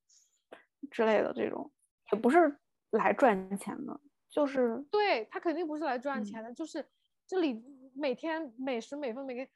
[0.89, 1.71] 之类的这种，
[2.12, 2.58] 也不是
[2.89, 6.84] 来赚钱的，就是对他肯定不是来赚钱的，就是
[7.28, 9.47] 这里每天每时每分每个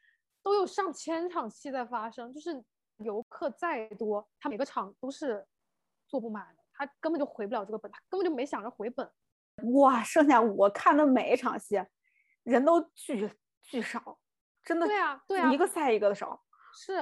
[0.44, 2.64] 都有上千场戏在发生，就是
[2.98, 5.44] 游客再多，他每个场都是
[6.08, 9.10] 坐不满的，他根本就回不了这个本，他根本就没想着回本。
[9.74, 11.84] 哇，剩下我看的每一场戏。
[12.44, 13.30] 人都巨
[13.62, 14.20] 巨少，
[14.64, 16.44] 真的对啊对啊，一个赛一个的少。
[16.74, 16.96] 是，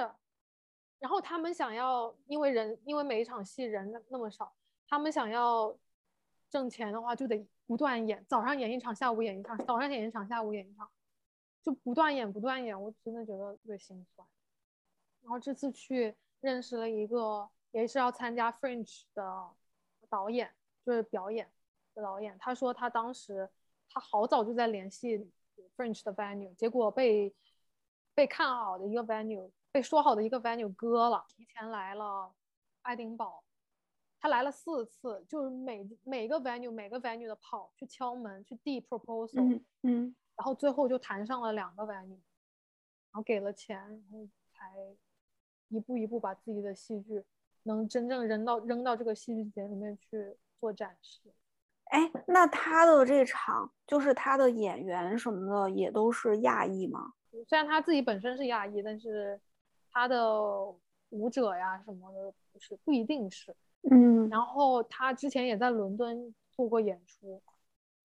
[0.98, 4.54] 然后他们想要，因为人因为每一场戏人那那么少，
[4.86, 5.76] 他们想要
[6.48, 10.88] 挣钱的话，就得不断演，早上演一场，下午演一场，早上演一场，下午演一场，
[11.62, 14.26] 就不断演不断演，我真的觉得特别心酸。
[15.22, 19.50] 然后这次去认识了一个也是要参加 Fringe 的
[20.08, 20.54] 导演，
[20.86, 21.50] 就是表演
[21.94, 23.50] 的导演，他说他当时。
[23.92, 25.18] 他好早就在联系
[25.76, 27.34] French 的 venue，结果被
[28.14, 32.32] 被看好的一个 venue，被说好的一个 venue 割了，提前来了
[32.82, 33.44] 爱丁堡，
[34.18, 44.74] 他来了四次，就是每每个 venue 每个 venue 的跑去敲门去递 proposal，嗯，然后最后就谈上了两个 venue，然后给了钱，然后才
[45.68, 47.24] 一步一步把自己的戏剧
[47.64, 51.20] 能真正扔到扔到这个戏剧节里面去做展示。
[51.92, 57.12] 哎，那他的这场就是他的演员什么的也都是亚裔吗？
[57.46, 59.38] 虽然他自己本身是亚裔，但是
[59.90, 60.26] 他的
[61.10, 63.54] 舞者呀什么的不是不一定是。
[63.90, 67.42] 嗯，然后他之前也在伦敦做过演出，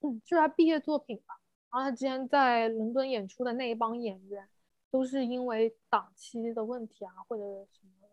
[0.01, 1.39] 嗯，就是他毕业作品吧。
[1.71, 4.49] 然后他之前在伦敦演出的那一帮演员，
[4.91, 8.09] 都是因为档期的问题啊或者什么，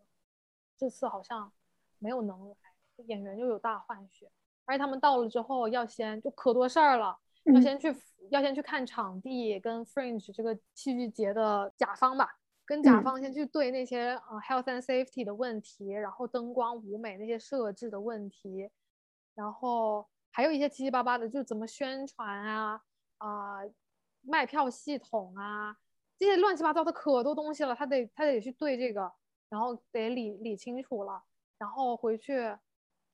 [0.78, 1.52] 这次好像
[1.98, 2.56] 没有能来，
[3.08, 4.30] 演员又有大换血。
[4.66, 7.18] 而且他们到了之后，要先就可多事儿了，
[7.54, 7.94] 要先去
[8.30, 12.30] 要先去看场地，跟 Fringe 这个戏剧节的甲方吧，
[12.66, 18.70] 跟甲方先去对那些呃 health and safety 的问题，然后灯光舞美那些设置的问题，
[19.36, 22.82] 然后还有一些七七八八的，就怎么宣传啊
[23.18, 23.58] 啊，
[24.22, 25.76] 卖票系统啊，
[26.18, 29.12] 这些乱七八糟的可多东西了，他得他得去对这个，
[29.50, 31.22] 然后得理理清楚了，
[31.58, 32.56] 然后回去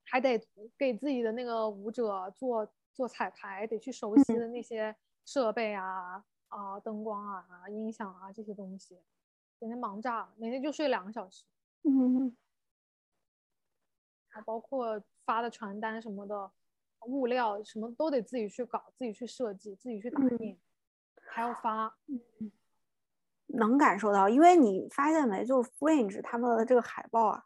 [0.09, 0.41] 还得
[0.77, 4.95] 给自己的那个舞者做做彩排，得去熟悉的那些
[5.25, 8.99] 设备啊啊灯光啊音响啊这些东西，
[9.59, 11.45] 每天忙炸了，每天就睡两个小时。
[11.83, 12.35] 嗯，
[14.27, 16.51] 还包括发的传单什么的，
[17.05, 20.59] 物料什么都得自己去搞，自己去设计，自己去打印，
[21.27, 21.95] 还要发。
[23.51, 27.45] 能感受到，因为你发现没，就是 Fringe 他们的这个海报啊，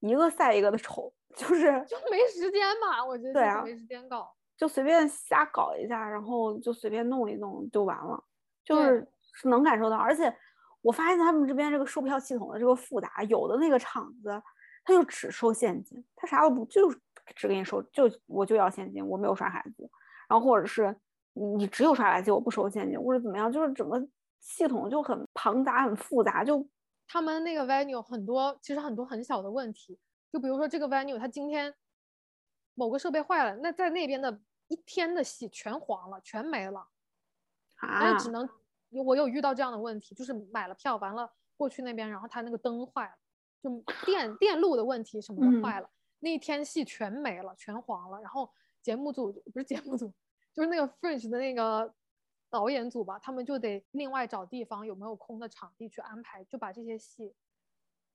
[0.00, 4.34] 一个赛一个的丑，就是就没时间嘛，我觉得对啊没时间搞。
[4.56, 8.20] 就随便瞎搞一下，然后就随便弄一弄就完了，
[8.64, 9.96] 就是是能感受到。
[9.96, 10.34] 而且
[10.80, 14.42] 我发现他们这边这个售票系统的这个复杂，有的那个场子
[14.84, 16.92] 他就只收现金，他啥都不就
[17.36, 19.88] 只给你收，就我就要现金，我没有刷卡机，
[20.28, 20.96] 然后或者是
[21.34, 24.04] 你你只有刷卡机，我不收现金，或者怎么样，就是整个
[24.40, 26.66] 系统就很庞杂很复杂，就
[27.06, 29.98] 他们那个 venue 很多，其实很多很小的问题，
[30.30, 31.74] 就比如说这个 venue 它今天
[32.74, 36.88] 某个设备坏了，那在那边的一天的戏全黄了，全没了，
[37.80, 38.48] 那啊就只能
[38.90, 43.14] 我有遇到这样的问题，就是买了票完了过去那边，然后他那个灯坏了，
[43.62, 45.60] 就电电路的问题什么嗯。
[45.60, 48.50] 的坏了，那一天戏全没了，全黄了，然后
[48.82, 50.12] 节目组不是节目组，
[50.52, 51.94] 就是那个 Fringe 的那个
[52.48, 57.34] 导演组吧，他们就得另外找地方有没有空的场地去安排，就把这些戏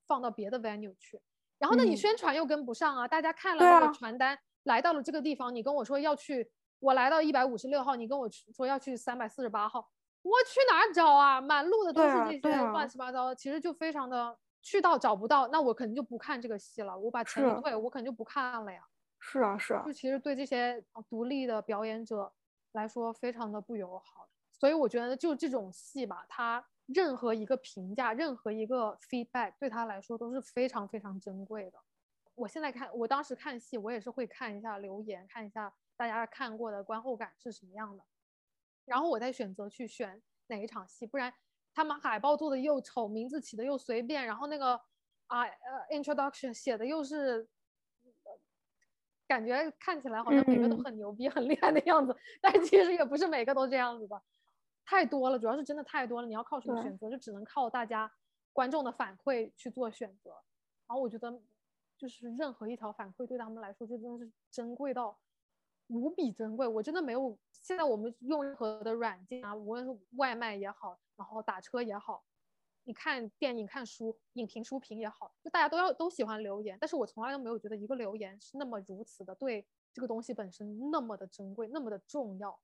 [0.07, 1.21] 放到别的 venue 去。
[1.63, 9.89] 然后呢，你嗯宣传又跟不上啊，大家看了对那个啊传单，来到了这个地方，你跟我说要去，我来到一百五十六号，你跟我去说要去三百四十八号，
[10.23, 11.39] 我去哪儿找啊？
[11.39, 18.85] 满路的都对是这些乱七八糟的，其实就非常的去到找不到，那我肯定就不看这个戏了，我把钱退，我肯定就不看了呀。
[19.19, 22.29] 是啊是啊就，其实对这些呃独立的表演者
[22.73, 24.27] 来说，非常的不友好。
[24.51, 26.61] 所以我觉得，就这种戏吧，它
[26.93, 31.79] 任何一个评价，任何一个 feedback，对他来说都是非常非常珍贵的。
[32.35, 38.03] 我现在看，我当时看戏，我也是会看一下留言，看一下大家看过的观后感是什么样的，
[38.85, 41.33] 然后我再选择去选哪一场戏，不然
[41.73, 44.79] 他们海报做的又丑，名字起的又随便，然后那个
[45.27, 45.51] 啊呃
[45.91, 47.47] introduction 写的又是。
[48.23, 48.31] 呃
[49.25, 54.21] 感觉看起来好像每个都嗯很牛逼、很厉害的样子，但其实也不是每个都这样子的，
[54.85, 56.27] 太多了，主要是真的太多了。
[56.27, 58.11] 你要靠什么选择，就只能靠大家
[58.51, 60.31] 观众的反馈去做选择。
[60.87, 61.41] 然后我觉得，
[61.97, 65.17] 就是任何一条反馈对他们来说，就真的是珍贵到
[65.87, 66.67] 无比珍贵。
[66.67, 72.23] 我真的没有，现在我们用任何的软件啊，无论是外卖也好，然后打车也好，
[72.83, 82.59] 你看电影、看书、影评、书评也好，就大家都要都喜欢留言，但是我从来都没有觉得一个留言是那么如此的对这个东西本身那么的珍贵、那么的重要，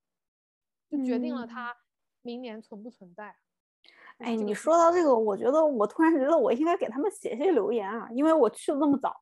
[0.90, 1.78] 就决定了嗯它
[2.22, 3.36] 明年存不存在。
[4.18, 9.22] 哎，你说到这个，我觉得我突然觉得我应该给他们写些留言啊，因为我去的那么早。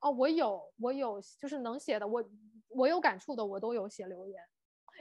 [0.00, 2.24] 哦，我有，我有，就是能写的，我
[2.68, 4.42] 我有感触的，我都有写留言，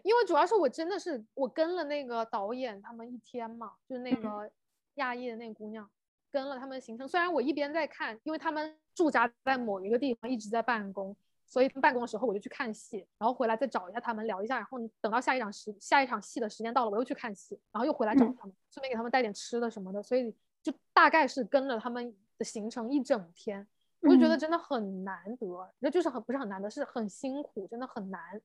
[0.03, 4.51] 因为主要是我真的是我跟了那个导演他们一天嘛，就是那嗯个
[4.95, 5.89] 亚裔的那个姑娘，
[6.31, 7.07] 跟了他们行程。
[7.07, 23.67] 虽然我一边在看，因为他们驻扎在某一个地方，一直在办公，所以他们办公的时候我就去看戏，然后回来再找一下他们聊一下，然后等到下一场时下一场戏的时间到了，我又去看戏，然后又回来找嗯他们，顺便给他们带点吃的什么的，所以就大概是跟了他们的行程一整天。
[24.01, 28.41] 我就觉得嗯真的很难得，那就是很不是很难得，是很辛苦，真的很难。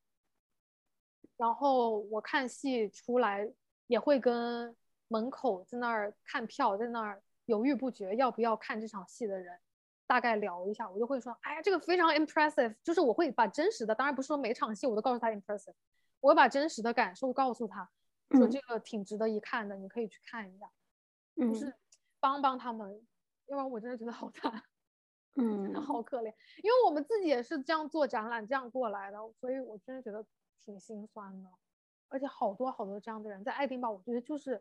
[1.37, 3.51] 然后我看戏出来
[3.89, 4.77] 也会跟
[5.09, 9.59] 门口在那儿看票，在那儿犹豫不决要不要看这场戏的人
[10.09, 15.75] 大概聊一下，我就会说，哎呀，这个非常 impressive，就是我会把真实的，当然不是说每场戏我都告诉他 impressive，
[16.21, 17.89] 我会把真实的感受告诉他，
[18.31, 18.51] 说嗯。
[18.51, 20.69] 这个挺值得一看的，你可以去看一下，
[21.37, 21.53] 嗯。
[21.53, 21.73] 就是
[22.19, 22.91] 帮帮他们，
[23.47, 24.51] 要不然我真的觉得好惨。
[25.41, 30.25] 嗯，好可怜，因为我们自己也是这样做展览这样过来的，所以我真的觉得
[30.65, 31.49] 挺心酸的。
[32.09, 34.61] 而且好多好多这样的人在爱丁堡，我觉得就是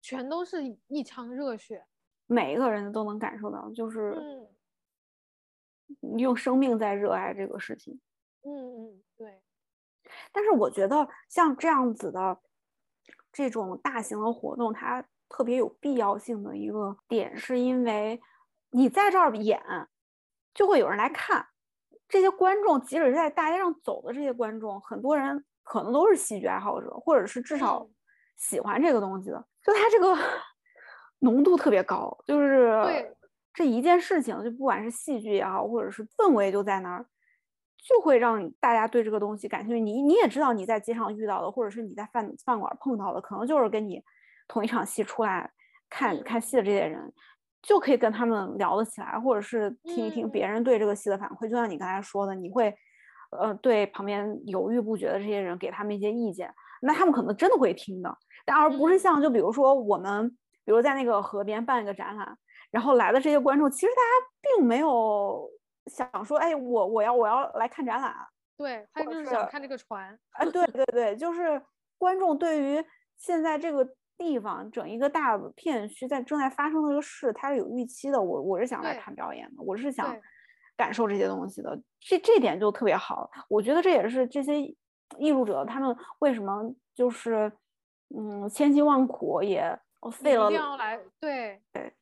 [0.00, 1.86] 全都是一腔热血，
[2.26, 4.48] 每一个人都能感受到，就是嗯
[6.18, 8.00] 用生命在热爱这个事情。
[8.42, 9.42] 嗯嗯，对，
[10.32, 12.40] 但是我觉得像这样子的
[13.32, 18.20] 这种大型的活动，它特别有必要性的一个点，是因为
[18.70, 19.62] 你在这儿演，
[20.54, 21.46] 就会有人来看。
[22.08, 27.90] 这些观众，即使是在大街上走的这些观众，很多人可能都是戏剧爱好者，或者是至少嗯
[28.36, 29.46] 喜欢这个东西的。
[29.62, 30.16] 就它这个
[31.20, 33.16] 浓度特别高，就是对
[33.52, 37.04] 这一件事情，就不管是戏剧也好，或者是氛围就在那儿，
[37.78, 39.80] 就会让大家对这个东西感兴趣。
[39.80, 44.02] 你你也知道你在街上遇到的，或者是你在饭饭馆碰到的，可能就是跟你
[44.46, 45.50] 同一场戏出来
[45.88, 47.12] 看看戏的这些人，
[47.62, 51.48] 就可以跟他们聊得起来，或者是听一听别人对这个戏的反馈。
[51.48, 52.74] 就像你刚才说的，你会
[53.32, 60.30] 呃对旁边犹豫不决的这些人给他们一些意见，那他们可能真的会听的，但而不是像就比如说我们，
[60.64, 62.36] 比如在那个河边办一个展览，
[62.70, 65.50] 然后来的这些观众，其实大家并没有。
[65.86, 68.14] 想说，哎，我我要我要来看展览，
[68.56, 71.60] 对他就是想看这个船啊，对对对，就是
[71.98, 72.84] 观众对于
[73.16, 73.84] 现在这个
[74.16, 78.20] 地方整一个大片区在正在发生的这个事，他是有预期的。
[78.20, 80.16] 我我是想来看表演的，我是想
[80.76, 83.28] 感受这些东西的，这这点就特别好。
[83.48, 84.60] 我觉得这也是这些
[85.18, 87.50] 艺术者他们为什么就是
[88.14, 89.76] 嗯千辛万苦也
[90.12, 91.92] 费了，一定要来，对对，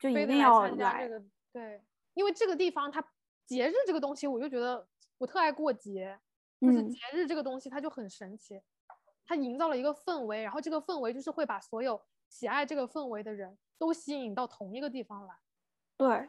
[0.00, 1.08] 就一定要来，
[1.52, 1.82] 对，
[2.14, 3.04] 因为这个地方它。
[3.48, 4.86] 节日这个东西，我就觉得
[5.16, 6.20] 我特爱过节，
[6.60, 8.60] 就是节日这个东西它就很神奇，
[9.24, 15.34] 它营造了一个氛围，然后这个氛围就是会把所有喜爱这个氛围的人都吸引到同一个地方来。
[15.96, 16.28] 对，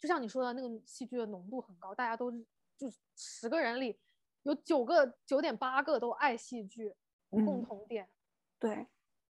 [0.00, 2.42] 就像你说的那个戏剧的浓度很高，大家都是
[2.78, 4.00] 就是十个人里
[4.44, 6.96] 有九个九点八个都爱戏剧，
[7.28, 8.08] 共同点。
[8.58, 8.86] 对，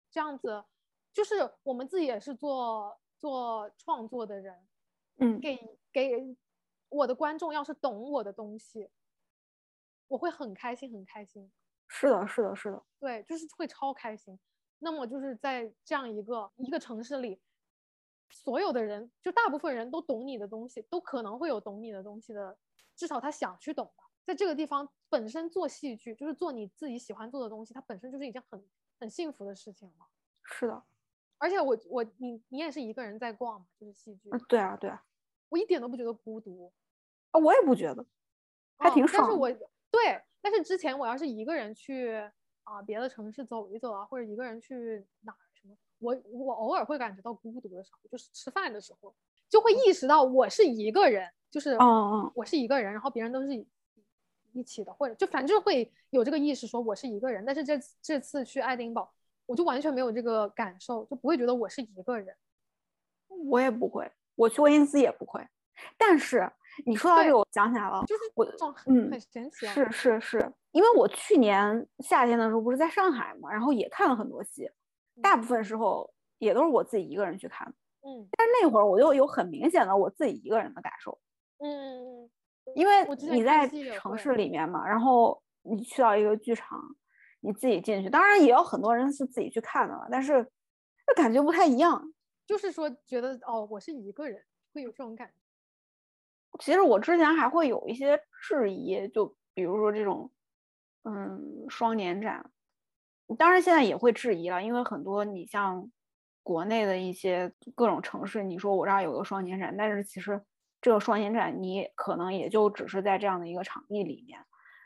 [0.09, 0.65] 这样子
[1.13, 4.69] 就是我们自己也是做做创作的人，
[5.19, 5.59] 嗯，给
[5.93, 6.37] 给。
[6.91, 8.89] 我的观众要是懂我的东西，
[10.07, 11.53] 我会很开心，很开心。
[11.87, 14.41] 是的，是的，是的，对，就是会超开心。
[14.79, 17.43] 那么就是在这样一个一个城市里，
[18.31, 22.57] 所有的人，就大部分人都懂你的东西，都可能会有懂你的东西的，
[22.97, 24.03] 至少他想去懂的。
[24.25, 28.67] 在这个地方，本身做戏剧就是做你自己喜欢做的东西，它本身就是一件很
[28.99, 30.07] 很幸福的事情了。
[30.43, 30.83] 是的，
[31.39, 34.31] 而且我我你你也是一个人在逛嘛，就是戏剧。
[34.49, 35.03] 对啊，对啊。
[35.49, 36.71] 我一点都不觉得孤独，
[37.31, 38.05] 啊，我也不觉得，
[38.77, 39.23] 还挺爽。
[39.27, 39.51] 但是我
[39.91, 42.17] 对，但是之前我要是一个人去
[42.65, 49.15] 啊别的城市走一走啊，或者一个人去哪什么，我我偶尔会感觉到孤独的时候，就是吃饭的时候，
[49.49, 53.49] 就会意识到我是一个人，就是嗯嗯，我是一个人，然后别人都是
[54.53, 57.43] 一起的，或者就反正会有这个意识，说我是一个人。
[57.47, 59.11] 但是这这次去爱丁堡，
[59.49, 62.37] 我就完全没有这个感受，就不会觉得我是一个人。
[63.47, 64.11] 我也不会。
[64.35, 65.45] 我去威尼斯也不会，
[65.97, 66.49] 但是
[66.87, 68.45] 你说到这个，我想起来了，就是我
[68.87, 74.71] 嗯，很神奇，是是是，因为我去年夏天的时候不是在上海嘛，然后也看了很多戏，
[75.21, 77.67] 大部分时候也都是我自己一个人去看，
[78.03, 81.19] 嗯，但是那会儿我就有很明显的我自己一个人的感受，
[81.59, 82.31] 嗯嗯，
[82.77, 86.81] 因为你在城市里面嘛，然后你去到一个剧场，
[87.41, 90.51] 你自己进去，当然也有很多人是自己去看的了，但是
[91.07, 92.13] 那感觉不太一样。
[92.47, 95.35] 就是说，觉得哦，我是一个人，会有这种感觉。
[96.61, 100.33] 其实我之前还会有一些质疑，就比如说这种，
[101.05, 102.51] 嗯，双年展。
[103.37, 105.91] 当然现在也会质疑了，因为很多你像
[106.43, 110.43] 国内的一些各种城市，你说我这儿有个双年展，但是其实
[110.81, 114.41] 这个双年展你可能也就只是在这样的一个场地里面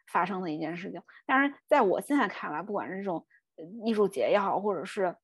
[0.06, 1.02] 发生的一件事情。
[1.26, 3.26] 但是在我现在看来，不管是这种
[3.84, 5.16] 艺术节也好，或者是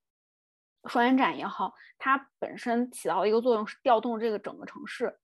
[0.84, 5.18] 双年展也好，它本身起到一个作用是调动这个整个城市，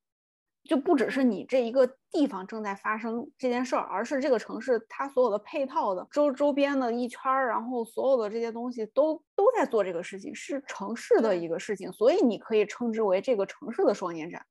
[0.64, 14.44] 就不只是你这一个地方正在发生这件事儿，而是这个城市它所有的配套的周周边的一圈儿，然后所有的这些东西都都在做这个事情，是城市的一个事情，所以你可以称之为这个城市的双年展。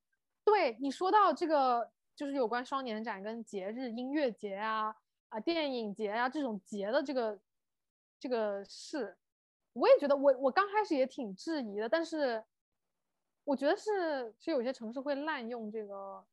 [0.46, 4.96] 对你说到这个，就是有关双年展跟节日、音乐节啊、
[5.30, 7.40] 啊电影节啊这种节的这个
[8.20, 9.18] 这个事。
[9.74, 12.44] 我也觉得，我我刚开始也挺质疑的，但是
[13.44, 16.24] 我觉得是，是有些城市会滥用这个，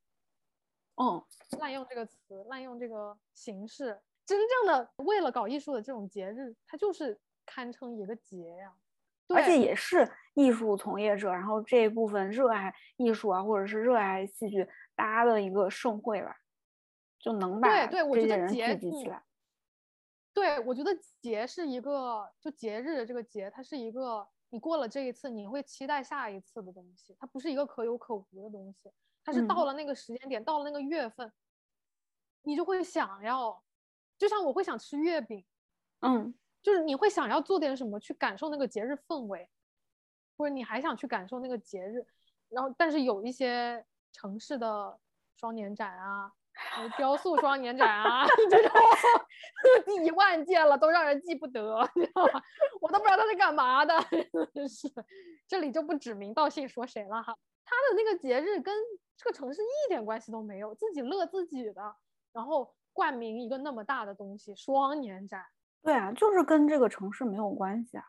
[0.96, 1.24] 嗯，
[1.58, 3.98] 滥用这个词，滥用这个形式。
[4.26, 8.74] 真正的为了搞艺术的这种节日，它就是堪称一个节呀。
[9.28, 16.36] 而且也是艺术从业者，然后这一部分热爱艺术啊，或者是热爱戏剧，大家的一个盛会吧，
[17.18, 19.22] 就能把对对，我觉得聚集起来。
[20.32, 28.90] 对，我觉得节是一个，就节日的这个节，它是一个你过了这一次，你会期待下一次的东西，它不是一个可有可无的东西，
[29.24, 31.30] 它是到了那个时间点，到了那个月份，
[32.42, 33.60] 你就会想要，
[34.16, 35.44] 就像我会想吃月饼，
[36.00, 39.48] 嗯，就是你会想要做点什么去感受那个节日氛围，
[40.40, 42.02] 或者你还想去感受那个节日，
[42.48, 44.98] 然后但是有一些城市的
[45.36, 46.32] 双年展啊。
[46.98, 48.72] 雕塑双年展啊， 这种
[49.86, 52.42] 第 一万件了，都让人记不得， 你知道吗？
[52.82, 53.94] 我都不知道他是干嘛的，
[54.52, 54.86] 真是。
[55.46, 57.34] 这里就不指名道姓说谁了哈。
[57.64, 58.74] 他的那个节日跟
[59.16, 61.96] 这个城市一点关系都没有，自己乐自己的。
[62.32, 65.42] 然后冠名一个那么大的东西，双年展。
[65.82, 68.04] 对啊，就是跟这个城市没有关系啊，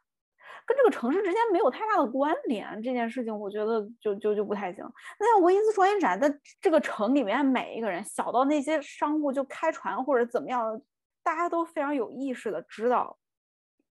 [0.65, 2.81] 跟这个城市之间没有太大的关联。
[2.81, 4.83] 这件事情我觉得就就就不太行。
[5.19, 10.81] 那像威尼斯双年展，在这个城里面，每一个人，小到那些商户就开船或者怎么样，
[11.23, 13.17] 大家都非常有意识的知道，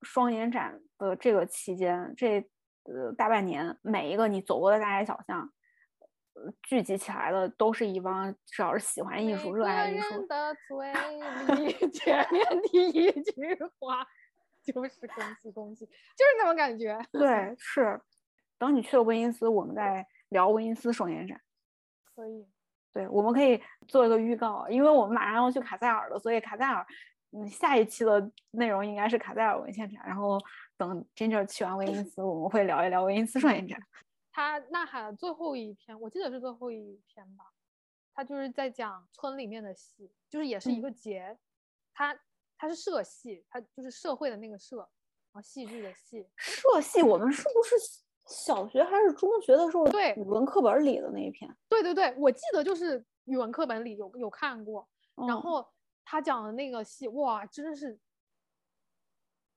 [0.02, 2.40] 双年展的这个期间，这
[2.84, 5.50] 呃大半年，每一个你走过的大街小巷。
[6.64, 10.92] 聚集起来的都是一帮只要是喜欢艺术、热爱艺术的嘴
[11.56, 14.06] 里， 前面第一句话
[14.72, 17.00] 就是攻击攻击，就是那种感觉。
[17.12, 18.02] 对，是。
[18.58, 21.40] 等你去了威尼斯，我们再聊威尼斯双年展。
[22.16, 22.48] 可以。
[22.94, 26.86] 对，我们可以做一个预告，因为我们马上要去卡塞尔了，所以卡塞尔，
[27.32, 30.02] 嗯，下一期的内容应该是卡塞尔文献展。
[30.06, 30.40] 然后
[30.78, 33.78] 等 Ginger 去完威尼斯，我们会聊一聊威尼斯双年展。
[34.32, 37.52] 他呐喊最后一篇，我记得是最后一篇吧。
[38.14, 41.38] 他就是在讲村里面的戏，就是也是一个节。
[41.94, 42.18] 他
[42.66, 44.88] 他是社戏，他就是社会的那个社，然
[45.34, 46.28] 后戏剧的戏。
[46.36, 47.76] 社戏，我们是不是
[48.26, 49.86] 小学还是中学的时候？
[49.86, 51.56] 对，语文课本里的那一篇。
[51.70, 54.88] 对对对，我记得就是语文课本里有有看过。
[55.28, 55.64] 然后
[56.04, 58.00] 他讲的那个戏，哇，真的是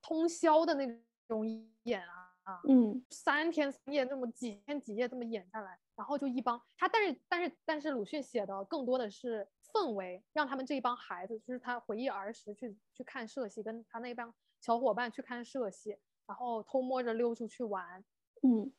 [0.02, 0.86] 通宵的那
[1.26, 1.48] 种
[1.84, 2.60] 演啊。
[2.68, 18.04] 嗯，三天三夜那么几天几夜这么演下来，然后就一帮他，但是但是但是鲁迅写的更多的是氛围，让他们这一帮孩子，就是他回忆儿时去去看社戏，跟他那帮小伙伴去看社戏，然后偷摸着溜出去玩，
[18.42, 18.72] 嗯，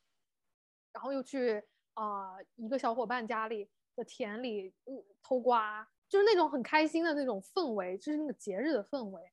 [0.92, 1.64] 然后又去
[1.94, 4.74] 啊一个小伙伴家里的田里
[5.22, 9.32] 偷瓜，就是那种很开心的那种氛围，就是那个节日的氛围，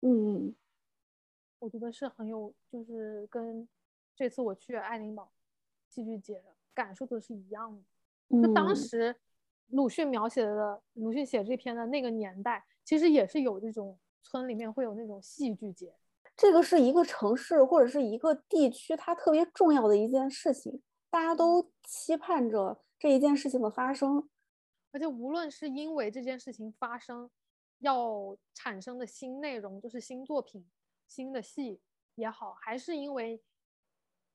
[0.00, 0.54] 嗯。
[1.58, 3.66] 我觉得是很有，就是跟
[4.14, 5.32] 这次我去爱丁堡
[5.88, 6.44] 戏剧节
[6.74, 8.42] 感受的是一样的。
[8.42, 9.16] 就当时
[9.68, 15.94] 鲁迅描写的，鲁迅写这篇的那个年代，其实也是有这种村里面会有那种戏剧节。
[16.36, 24.28] 这个是一个城市或者是一个地区，它特别重要的一件事情，大家都期盼着这一件事情的发生。
[24.92, 27.30] 而且无论是因为这件事情发生
[27.78, 30.66] 要产生的新内容，就是新作品。
[31.08, 31.80] 新的戏
[32.16, 33.40] 也好，还是因为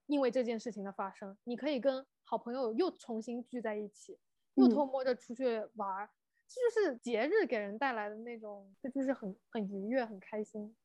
[0.05, 4.17] 因为这件事情的发生，你可以跟好朋友又重新聚在一起，
[4.55, 6.09] 又偷摸着出去玩儿，
[6.47, 10.75] 这就是节日给人带来的那种，这就是很很愉悦、很开心，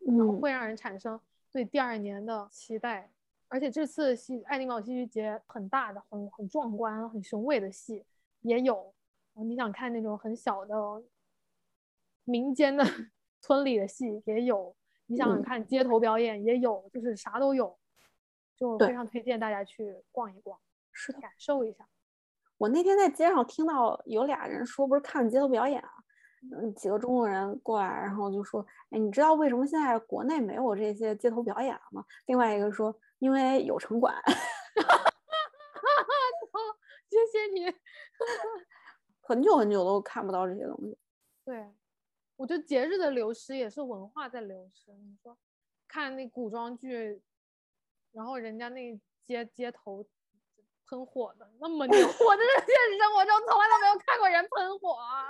[0.00, 3.12] 然后会让人产生对第二年的期待。
[3.48, 8.04] 而且这次戏爱丁堡戏剧节很大的、很很壮观、很雄伟的戏
[8.40, 8.94] 也有，
[9.34, 11.02] 你想看那种很小的
[12.24, 12.84] 民间的。
[13.40, 14.74] 村里的戏也有，
[15.06, 17.78] 你想想看，街头表演也有，就是啥都有，
[18.56, 20.58] 就非常推荐大家去逛一逛，
[20.90, 21.88] 是的，感受一下。
[22.58, 25.90] 我那天在街上听到有俩人说，不是看街头表演啊，
[26.52, 32.04] 嗯，几个中国人过来，然后就说，哎，你知道为什么现在国内没有这些街头表演了吗？
[32.26, 34.14] 另外一个说，因为有城管。
[37.08, 37.74] 谢谢你，
[39.22, 40.98] 很久很久都看不到这些东西。
[41.44, 41.72] 对。
[42.36, 44.92] 我觉得节日的流失也是文化在流失。
[44.92, 45.36] 你说，
[45.88, 47.20] 看那古装剧，
[48.12, 50.06] 然后人家那街街头
[50.88, 55.28] 喷火的那么牛， 我真的现实生活中从来都没有看过人喷火啊！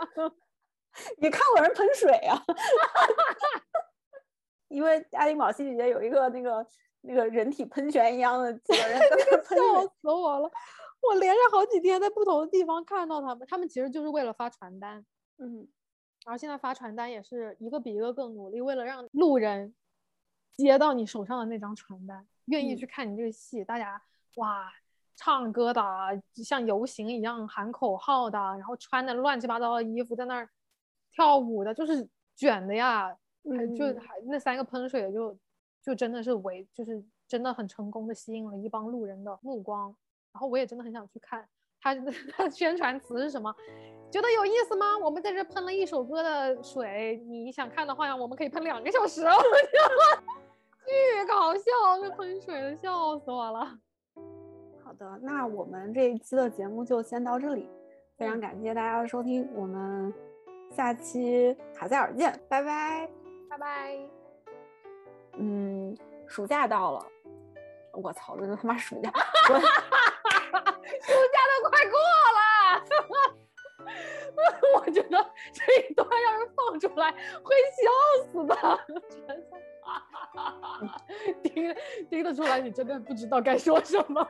[1.19, 2.43] 你看过人喷水啊？
[4.69, 6.67] 因为爱丁堡戏剧节有一个那个
[7.01, 8.99] 那个人体喷泉一样的几个人，
[9.49, 10.51] 笑死我了！
[11.01, 15.05] 我连着好几天在不同的地方看到他们，他们其实就是为了发传单。
[15.39, 15.67] 嗯。
[16.25, 19.75] 然后现在发传单也是一个比一个更努力，为了让路人
[20.53, 23.65] 接到你手上的那张传单，愿意去看你这个戏。
[23.65, 24.03] 大家
[24.37, 24.71] 哇，
[25.19, 25.83] 唱歌的，
[26.33, 30.49] 像游行一样喊口号的，然后穿的乱七八糟的衣服在那儿
[31.11, 33.14] 跳舞的，就是卷的呀。
[33.77, 35.37] 就还那三个喷水的，就
[35.83, 39.87] 就真的是围，就是真的很成功的吸引了一帮路人的目光。
[40.33, 41.49] 然后我也真的很想去看。
[41.81, 41.95] 他
[42.37, 43.55] 他宣传词是什么？
[44.11, 44.99] 觉得有意思吗？
[44.99, 49.23] 我们在这喷了一首歌的水，你想看的话，我们可以喷两个小时。
[49.23, 50.23] 我觉得
[50.85, 51.62] 巨搞笑，
[52.03, 53.79] 这喷水的笑死我了。
[54.89, 57.68] 好的，那我们这一期的节目就先到这里，
[58.16, 60.11] 非常感谢大家的收听，我们
[60.70, 63.07] 下期卡塞尔见，拜拜，
[63.51, 63.99] 拜拜。
[65.34, 65.95] 嗯，
[66.26, 67.07] 暑假到了，
[67.93, 69.11] 我操，这都他妈暑假。
[69.51, 69.53] 暑
[71.34, 71.99] 假都快过
[72.39, 72.82] 了，
[74.80, 77.11] 我觉得这一段要是放出来
[77.43, 77.91] 会笑
[78.32, 78.57] 死的，
[79.26, 79.58] 真的，
[81.43, 81.74] 听
[82.11, 84.26] 听得出来你真的不知道该说什么。